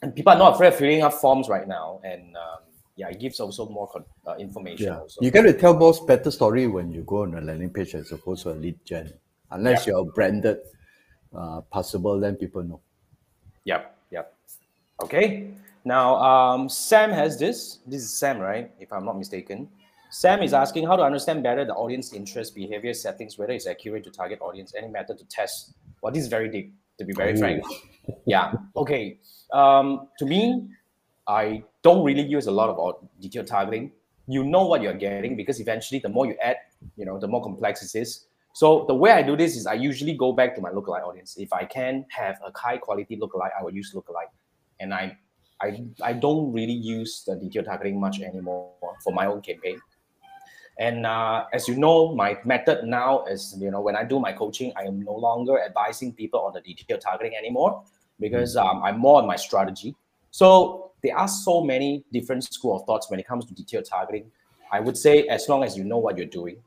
[0.01, 1.99] And people are not afraid of filling up forms right now.
[2.03, 2.59] And um,
[2.95, 3.89] yeah, it gives also more
[4.25, 4.85] uh, information.
[4.85, 4.99] Yeah.
[4.99, 5.19] Also.
[5.21, 8.11] You got to tell more better story when you go on a landing page as
[8.11, 9.11] opposed to a lead gen.
[9.51, 9.93] Unless yeah.
[9.93, 10.59] you're branded
[11.35, 12.79] uh, possible, then people know.
[13.65, 14.33] Yep, yep.
[15.03, 15.51] Okay.
[15.85, 17.79] Now, um, Sam has this.
[17.87, 18.71] This is Sam, right?
[18.79, 19.69] If I'm not mistaken.
[20.09, 24.03] Sam is asking how to understand better the audience interest, behavior settings, whether it's accurate
[24.05, 25.73] to target audience, any method to test.
[26.01, 27.37] Well, this is very deep, to be very Ooh.
[27.37, 27.63] frank.
[28.25, 28.53] Yeah.
[28.75, 29.19] Okay.
[29.51, 30.67] Um, to me,
[31.27, 33.91] I don't really use a lot of detailed targeting.
[34.27, 36.57] You know what you're getting because eventually, the more you add,
[36.95, 38.26] you know, the more complex it is.
[38.57, 41.37] So the way I do this is I usually go back to my lookalike audience.
[41.37, 44.31] If I can have a high quality lookalike, I will use lookalike,
[44.79, 45.15] and I
[45.61, 48.71] I, I don't really use the detail targeting much anymore
[49.03, 49.79] for my own campaign.
[50.79, 54.33] And uh, as you know, my method now is, you know, when I do my
[54.33, 57.83] coaching, I am no longer advising people on the detail targeting anymore
[58.19, 59.95] because um, I'm more on my strategy.
[60.31, 64.31] So there are so many different school of thoughts when it comes to detail targeting.
[64.71, 66.57] I would say as long as you know what you're doing,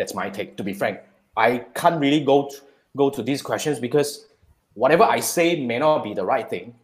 [0.00, 0.56] that's my take.
[0.56, 1.00] To be frank,
[1.36, 2.56] I can't really go to,
[2.96, 4.26] go to these questions because
[4.74, 6.74] whatever I say may not be the right thing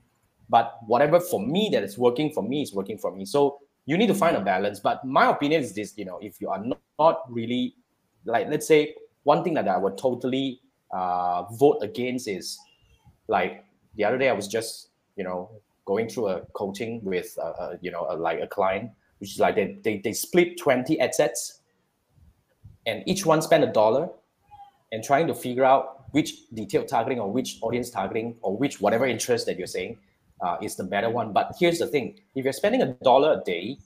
[0.48, 3.24] but whatever for me that is working for me is working for me.
[3.24, 4.80] So you need to find a balance.
[4.80, 7.74] But my opinion is this you know if you are not, not really
[8.24, 10.60] like let's say one thing that i would totally
[10.92, 12.58] uh, vote against is
[13.28, 13.64] like
[13.96, 15.50] the other day i was just you know
[15.84, 19.38] going through a coaching with uh, uh, you know a, like a client which is
[19.38, 21.60] like they, they, they split 20 assets
[22.86, 24.08] and each one spend a dollar
[24.92, 29.06] and trying to figure out which detailed targeting or which audience targeting or which whatever
[29.06, 29.98] interest that you're saying
[30.40, 31.32] uh, is the better one.
[31.32, 33.78] But here's the thing: if you're spending a dollar a day,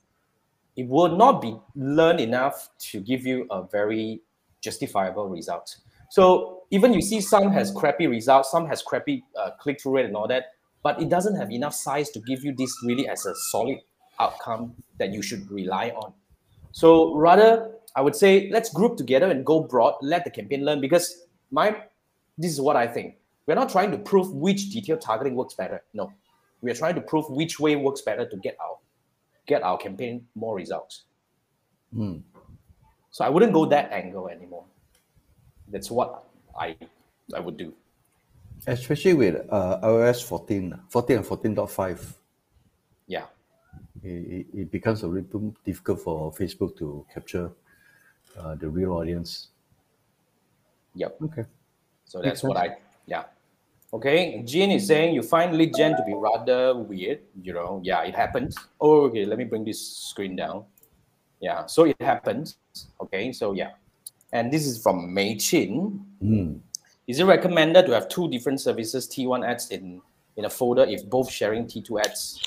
[0.76, 4.20] it will not be learned enough to give you a very
[4.60, 5.76] justifiable result.
[6.10, 10.06] So even you see some has crappy results, some has crappy uh, click through rate
[10.06, 13.26] and all that, but it doesn't have enough size to give you this really as
[13.26, 13.78] a solid
[14.18, 16.12] outcome that you should rely on.
[16.72, 19.94] So rather, I would say let's group together and go broad.
[20.00, 21.82] Let the campaign learn because my
[22.38, 23.16] this is what I think.
[23.46, 25.82] We're not trying to prove which detailed targeting works better.
[25.92, 26.12] No,
[26.60, 28.76] we are trying to prove which way works better to get our
[29.46, 31.04] get our campaign more results.
[31.94, 32.22] Mm.
[33.10, 34.64] So I wouldn't go that angle anymore.
[35.68, 36.24] That's what
[36.58, 36.76] I
[37.34, 37.74] I would do.
[38.66, 42.14] Especially with uh, iOS 14, 14 and 14.5.
[43.06, 43.24] Yeah.
[44.02, 47.50] It, it becomes a little difficult for Facebook to capture
[48.38, 49.48] uh, the real audience.
[50.94, 51.18] Yep.
[51.22, 51.44] Okay.
[52.04, 52.76] So that's what I,
[53.06, 53.24] yeah.
[53.92, 57.22] Okay, Jean is saying you find lead gen to be rather weird.
[57.42, 58.56] You know, yeah, it happens.
[58.80, 60.64] Oh, okay, let me bring this screen down.
[61.40, 62.56] Yeah, so it happens.
[63.00, 63.70] Okay, so yeah,
[64.32, 66.06] and this is from Mei Chin.
[66.22, 66.60] Mm.
[67.08, 70.00] Is it recommended to have two different services T1 ads in
[70.36, 72.38] in a folder if both sharing T2 ads?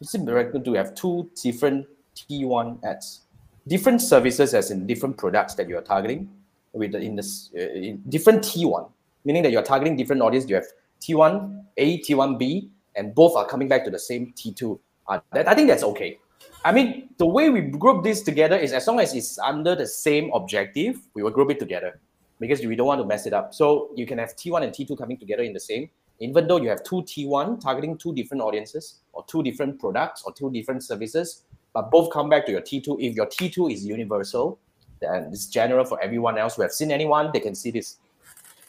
[0.00, 3.22] Is it recommended to have two different T1 ads,
[3.68, 6.28] different services as in different products that you are targeting
[6.72, 8.90] with the, in this uh, in different T1,
[9.24, 10.48] meaning that you are targeting different audience.
[10.48, 10.66] You have
[11.00, 14.78] T1 A, T1 B, and both are coming back to the same T2.
[15.08, 16.18] Uh, that, I think that's okay.
[16.64, 19.86] I mean, the way we group this together is as long as it's under the
[19.86, 22.00] same objective, we will group it together
[22.40, 23.54] because we don't want to mess it up.
[23.54, 25.88] So you can have T1 and T2 coming together in the same,
[26.20, 30.32] even though you have two T1 targeting two different audiences or two different products or
[30.32, 31.44] two different services,
[31.76, 32.96] but both come back to your T2.
[32.98, 34.58] If your T2 is universal,
[34.98, 37.98] then it's general for everyone else who have seen anyone, they can see this.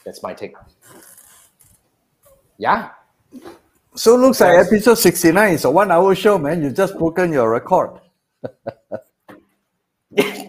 [0.04, 0.56] That's my take.
[2.58, 2.90] Yeah.
[3.96, 6.62] So it looks like episode 69 is a one hour show, man.
[6.62, 8.02] You just broken your record.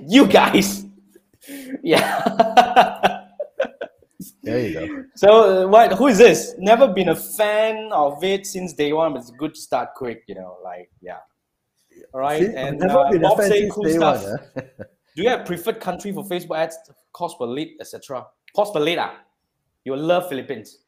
[0.08, 0.84] you guys.
[1.80, 3.22] Yeah.
[4.42, 5.04] There you go.
[5.14, 5.92] so uh, what?
[5.92, 6.56] Who is this?
[6.58, 10.24] Never been a fan of it since day one, but it's good to start quick.
[10.26, 11.18] You know, like yeah.
[12.14, 12.88] All right, See, and uh,
[13.20, 14.22] Bob fan say since cool stuff.
[14.24, 14.62] one, huh?
[15.16, 16.78] Do you have preferred country for Facebook ads,
[17.12, 18.26] cost per lead, etc.?
[18.54, 19.16] Cost per lead, ah?
[19.84, 20.78] You will love Philippines.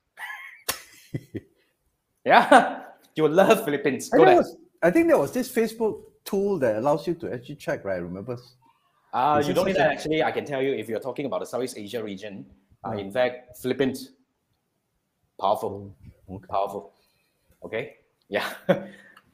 [2.25, 2.83] yeah,
[3.15, 4.11] you will love Philippines.
[4.13, 4.37] I, Go think there.
[4.37, 8.01] was, I think there was this Facebook tool that allows you to actually check, right?
[8.03, 8.37] Remember?
[9.13, 10.23] Uh, Is you don't need that actually.
[10.23, 12.47] I can tell you if you're talking about the Southeast Asia region.
[12.85, 12.99] Uh, Oh.
[12.99, 14.13] in fact, Philippines,
[15.39, 15.95] powerful,
[16.31, 16.47] Okay.
[16.49, 16.93] powerful.
[17.63, 17.97] Okay,
[18.31, 18.49] yeah.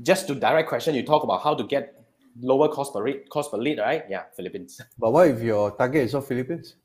[0.02, 2.04] Just to direct question, you talk about how to get
[2.40, 4.04] lower cost per lead, cost per lead, right?
[4.08, 4.80] Yeah, Philippines.
[4.98, 6.76] But what if your target is not Philippines?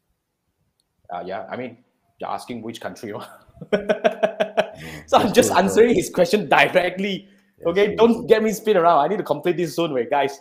[1.14, 1.78] Uh, yeah, I mean,
[2.20, 3.12] you're asking which country.
[5.08, 7.28] so I'm just answering his question directly.
[7.66, 9.00] Okay, don't get me spin around.
[9.06, 10.40] I need to complete this soon, wait, guys.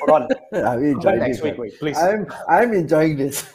[0.00, 0.28] Hold on.
[0.64, 1.42] I'm enjoying next this.
[1.44, 1.98] week, wait, please.
[1.98, 3.44] I'm I'm enjoying this.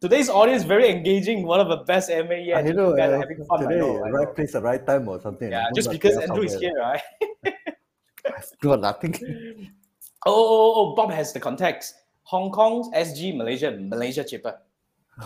[0.00, 1.42] Today's audience very engaging.
[1.46, 2.58] One of the best MA yet.
[2.58, 3.60] I know, You guys uh, having fun.
[3.62, 4.14] Today, know, I know.
[4.18, 5.50] right place at right time or something.
[5.50, 7.02] Yeah, just because Andrew is here, right?
[8.26, 9.14] I've got nothing.
[10.26, 11.94] Oh, oh, oh, Bob has the context.
[12.22, 14.58] Hong Kong, SG, Malaysia, Malaysia cheaper.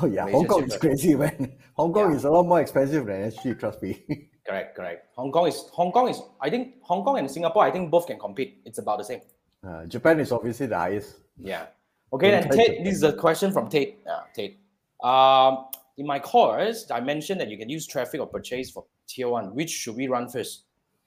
[0.00, 1.52] Oh yeah, Malaysia Hong Kong is crazy, man.
[1.74, 2.16] Hong Kong Yeah.
[2.16, 3.58] is a lot more expensive than SG.
[3.58, 4.00] Trust me.
[4.46, 5.06] Correct, correct.
[5.14, 8.06] Hong Kong is Hong Kong is I think Hong Kong and Singapore I think both
[8.06, 8.60] can compete.
[8.64, 9.20] It's about the same.
[9.66, 11.20] Uh, Japan is obviously the highest.
[11.38, 11.66] Yeah.
[12.12, 14.00] Okay, then Tate, this is a question from Tate.
[14.06, 14.58] Uh, Tate.
[15.02, 15.66] Um,
[15.96, 19.54] in my course, I mentioned that you can use traffic or purchase for tier one.
[19.54, 20.64] Which should we run first?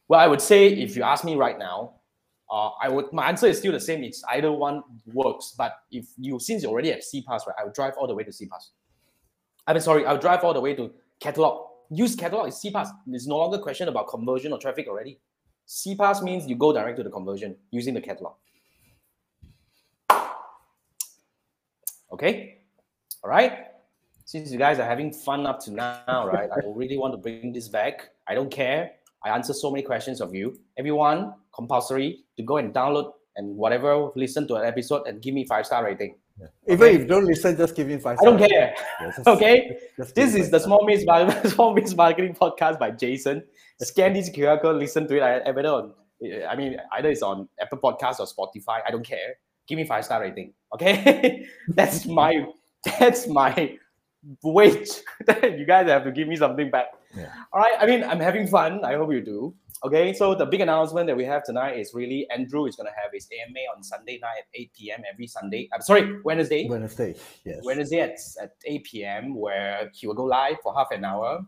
[0.07, 1.95] Well, I would say if you ask me right now,
[2.49, 4.03] uh, I would my answer is still the same.
[4.03, 4.83] It's either one
[5.13, 5.55] works.
[5.57, 8.23] But if you since you already have CPAS, right, I would drive all the way
[8.23, 8.69] to CPAS.
[9.67, 11.67] I mean, sorry, I would drive all the way to catalog.
[11.89, 12.89] Use catalog is CPAS.
[13.07, 15.19] It's no longer a question about conversion or traffic already.
[15.67, 18.33] CPAS means you go direct to the conversion using the catalog.
[22.11, 22.59] Okay,
[23.23, 23.65] all right.
[24.25, 26.49] Since you guys are having fun up to now, right?
[26.51, 28.09] I really want to bring this back.
[28.27, 28.91] I don't care.
[29.23, 30.59] I answer so many questions of you.
[30.77, 35.45] Everyone, compulsory to go and download and whatever, listen to an episode and give me
[35.45, 36.15] five star rating.
[36.67, 36.95] Even Okay.
[36.95, 38.17] if you don't listen, just give him five.
[38.21, 38.49] I don't care.
[39.01, 39.77] Yeah, just- Okay.
[39.97, 40.59] just This is the.
[40.59, 41.03] Small Miss
[41.53, 43.43] Small Miss Marketing Podcast by Jason.
[43.81, 45.21] Scan this QR code, listen to it.
[45.21, 45.93] I either on,
[46.49, 48.79] I mean, either it's on Apple Podcast or Spotify.
[48.86, 49.36] I don't care.
[49.67, 50.53] Give me five star rating.
[50.73, 52.45] Okay, that's my
[52.99, 53.77] that's my
[54.43, 55.03] wait.
[55.43, 56.88] you guys have to give me something back.
[57.15, 57.31] Yeah.
[57.53, 57.73] All right.
[57.79, 58.83] I mean, I'm having fun.
[58.83, 59.55] I hope you do.
[59.86, 60.13] Okay.
[60.13, 63.27] So the big announcement that we have tonight is really Andrew is gonna have his
[63.31, 65.03] AMA on Sunday night at 8 p.m.
[65.11, 65.69] every Sunday.
[65.71, 66.67] I'm sorry, Wednesday.
[66.67, 67.13] Wednesday.
[67.45, 67.59] Yes.
[67.63, 71.45] Wednesday at, at 8 p.m., where he will go live for half an hour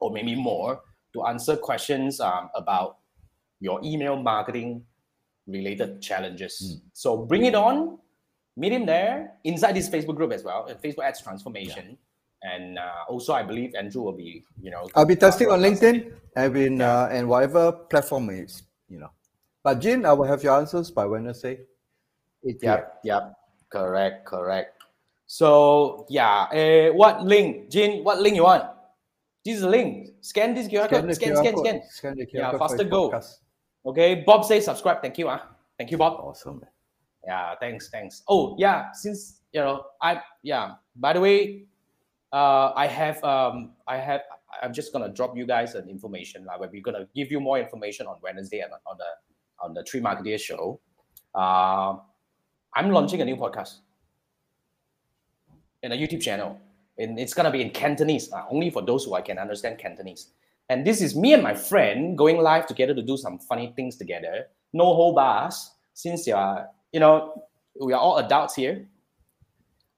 [0.00, 0.80] or maybe more
[1.12, 2.96] to answer questions um, about
[3.60, 4.82] your email marketing
[5.46, 6.80] related challenges.
[6.94, 7.98] So bring it on,
[8.56, 11.98] meet him there inside this Facebook group as well, and Facebook Ads Transformation.
[12.46, 16.12] And uh, also, I believe Andrew will be, you know, I'll be testing on LinkedIn.
[16.36, 19.10] I've been uh, and whatever platform is, you know.
[19.64, 21.58] But Jin, I will have your answers by Wednesday.
[22.46, 22.78] 8 p.m.
[22.78, 23.30] Yeah, yeah,
[23.68, 24.82] correct, correct.
[25.26, 28.04] So yeah, uh, what link, Jin?
[28.04, 28.64] What link you want?
[29.44, 30.14] This is a link.
[30.20, 31.14] Scan this QR Scan code.
[31.14, 31.66] Scan, QR scan, code.
[31.66, 31.82] scan.
[31.90, 33.10] Scan the QR Yeah, faster go.
[33.10, 33.40] podcast.
[33.84, 35.02] Okay, Bob says subscribe.
[35.02, 35.28] Thank you.
[35.28, 36.20] Ah, thank you, Bob.
[36.20, 36.60] Awesome.
[36.60, 36.70] man.
[37.26, 38.22] Yeah, thanks, thanks.
[38.28, 40.74] Oh yeah, since you know, I yeah.
[40.94, 41.66] By the way,
[42.36, 44.20] uh, I have um, I have.
[44.62, 46.44] I'm just gonna drop you guys an information.
[46.44, 49.10] Like we're gonna give you more information on Wednesday and on the
[49.64, 50.78] on the Tree Marketeer show.
[51.34, 51.96] Uh,
[52.74, 53.76] I'm launching a new podcast
[55.82, 56.60] in a YouTube channel,
[56.98, 60.28] and it's gonna be in Cantonese, uh, only for those who I can understand Cantonese.
[60.68, 63.96] And this is me and my friend going live together to do some funny things
[63.96, 64.48] together.
[64.74, 67.44] No whole bars, since you are, you know,
[67.80, 68.86] we are all adults here.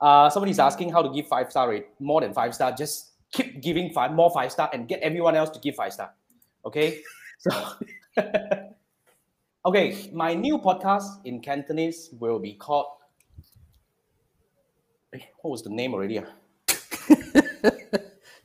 [0.00, 2.72] Uh, somebody's asking how to give five star rate, more than five star.
[2.72, 6.14] Just keep giving five more five star and get everyone else to give five star.
[6.64, 7.00] Okay,
[7.38, 7.50] so
[9.66, 12.86] okay, my new podcast in Cantonese will be called.
[15.14, 16.20] Eh, What was the name already?
[16.20, 16.28] ah?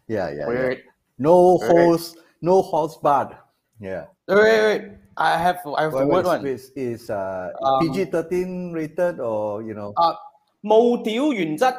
[0.07, 0.47] Yeah, yeah.
[0.47, 0.67] Wait, yeah.
[0.67, 0.83] wait,
[1.17, 2.23] No Wait, wait.
[2.41, 3.37] no host bad.
[3.79, 4.05] Yeah.
[4.27, 4.83] wait, wait, wait.
[5.15, 6.47] I have I have the word Whether one.
[6.75, 10.15] is uh, Um, PG thirteen rated or you know, Uh,
[10.62, 11.72] 无屌原则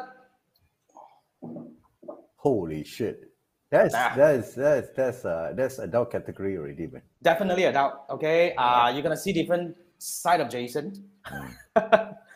[2.36, 3.28] holy shit.
[3.70, 4.14] That's Ah.
[4.16, 7.02] that's that's that's uh that's adult category already, man.
[7.22, 8.04] definitely a doubt.
[8.10, 10.90] Okay, uh, you're gonna see different side of Jason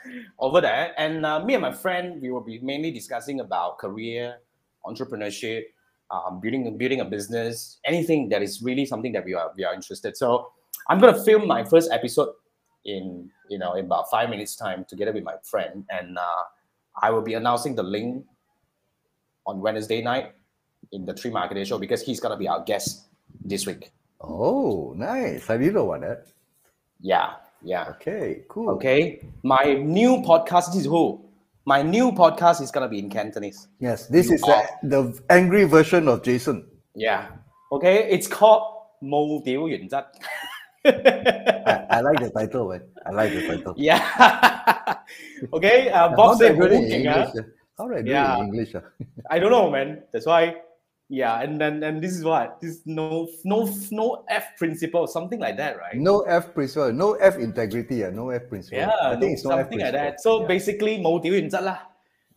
[0.38, 4.36] over there, and uh, me and my friend we will be mainly discussing about career,
[4.86, 5.64] entrepreneurship,
[6.10, 9.74] um, building building a business, anything that is really something that we are we are
[9.74, 10.16] interested.
[10.16, 10.52] So
[10.88, 12.28] I'm gonna film my first episode
[12.88, 16.42] in you know in about five minutes time together with my friend, and uh,
[17.00, 18.24] I will be announcing the link
[19.46, 20.32] on Wednesday night
[20.92, 23.06] in the Tree Marketer Show because he's gonna be our guest
[23.44, 23.92] this week.
[24.20, 25.50] Oh, nice.
[25.50, 26.26] I didn't know about that.
[27.00, 27.88] Yeah, yeah.
[27.90, 28.70] Okay, cool.
[28.70, 29.20] Okay.
[29.42, 31.20] My new podcast this is who?
[31.66, 33.68] My new podcast is gonna be in Cantonese.
[33.80, 36.66] Yes, this You is the, the angry version of Jason.
[36.94, 37.28] Yeah.
[37.72, 38.08] Okay.
[38.10, 40.06] It's called 无屌原则.
[41.18, 42.82] I, I like the title, man.
[43.06, 43.74] I like the title.
[43.76, 44.00] yeah.
[45.52, 45.90] okay.
[45.90, 47.34] Uh, How Bob do I said do it in 好劲啊 English?
[47.36, 47.44] ah?
[47.76, 48.36] How do I do Yeah.
[48.36, 48.74] it in English?
[48.76, 48.82] ah?
[49.30, 50.02] I don't know, man.
[50.12, 50.56] That's why.
[51.12, 55.58] Yeah, and then and this is what this no no no F principle, something like
[55.60, 55.94] that, right?
[56.00, 58.78] No F principle, no F integrity, ah, no F principle.
[58.80, 60.00] Yeah, I think no- it's no F something like principle.
[60.00, 60.20] that.
[60.24, 60.48] So Yeah.
[60.48, 61.84] basically 冇屌原则啦，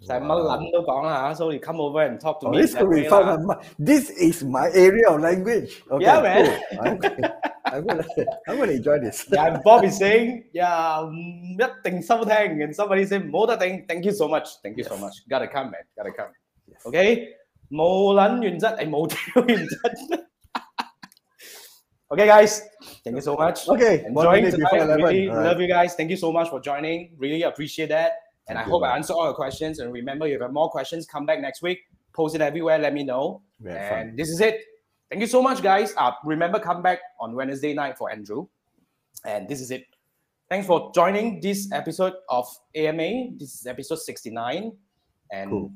[0.01, 1.33] 就系乜撚都讲啦吓。
[1.35, 2.61] So you come over and talk to Oh, me.
[2.61, 3.25] this that could be way fun.
[3.25, 3.37] lah.
[3.37, 3.45] ah.
[3.45, 5.81] My- This is my area of language.
[5.89, 6.45] Okay, Yeah, man.
[6.45, 6.53] cool.
[6.85, 6.99] I'm,
[7.65, 8.05] I'm gonna,
[8.47, 9.25] I'm gonna enjoy this.
[9.31, 12.61] Yeah, Bob is saying, yeah, mm, 一定收听.
[12.63, 13.85] And somebody say, 冇得顶.
[13.87, 14.61] Thank you so much.
[14.63, 15.13] Thank you so much.
[15.27, 15.81] Gotta come, man.
[15.97, 16.29] Gotta come.
[16.67, 16.85] Yes.
[16.85, 17.33] Okay?
[17.71, 19.77] 冇撚原则，诶冇屌原则。
[22.09, 22.61] okay, guys.
[23.03, 23.67] Thank you so much.
[23.67, 24.99] Okay, one Enjoying minute before tonight.
[24.99, 25.03] 11.
[25.03, 25.45] Really All right.
[25.47, 25.95] love you guys.
[25.95, 27.11] Thank you so much for joining.
[27.17, 28.11] Really appreciate that.
[28.48, 28.96] And I hope I man.
[28.98, 29.78] answered all your questions.
[29.78, 31.78] And remember, if you have more questions, come back next week.
[32.12, 32.78] Post it everywhere.
[32.78, 33.42] Let me know.
[33.64, 33.98] Had fun.
[34.00, 34.60] And this is it.
[35.10, 35.94] Thank you so much, guys.
[35.96, 38.46] Uh, remember, come back on Wednesday night for Andrew.
[39.24, 39.84] And this is it.
[40.48, 43.36] Thanks for joining this episode of AMA.
[43.38, 44.72] This is episode 69.
[45.30, 45.72] And Cool.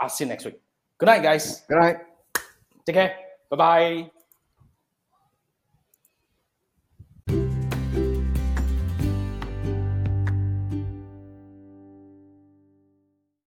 [0.00, 0.60] I'll see you next week.
[0.98, 1.62] Good night, guys.
[1.68, 1.96] Good night.
[2.86, 3.16] Take care.
[3.50, 4.17] Bye bye.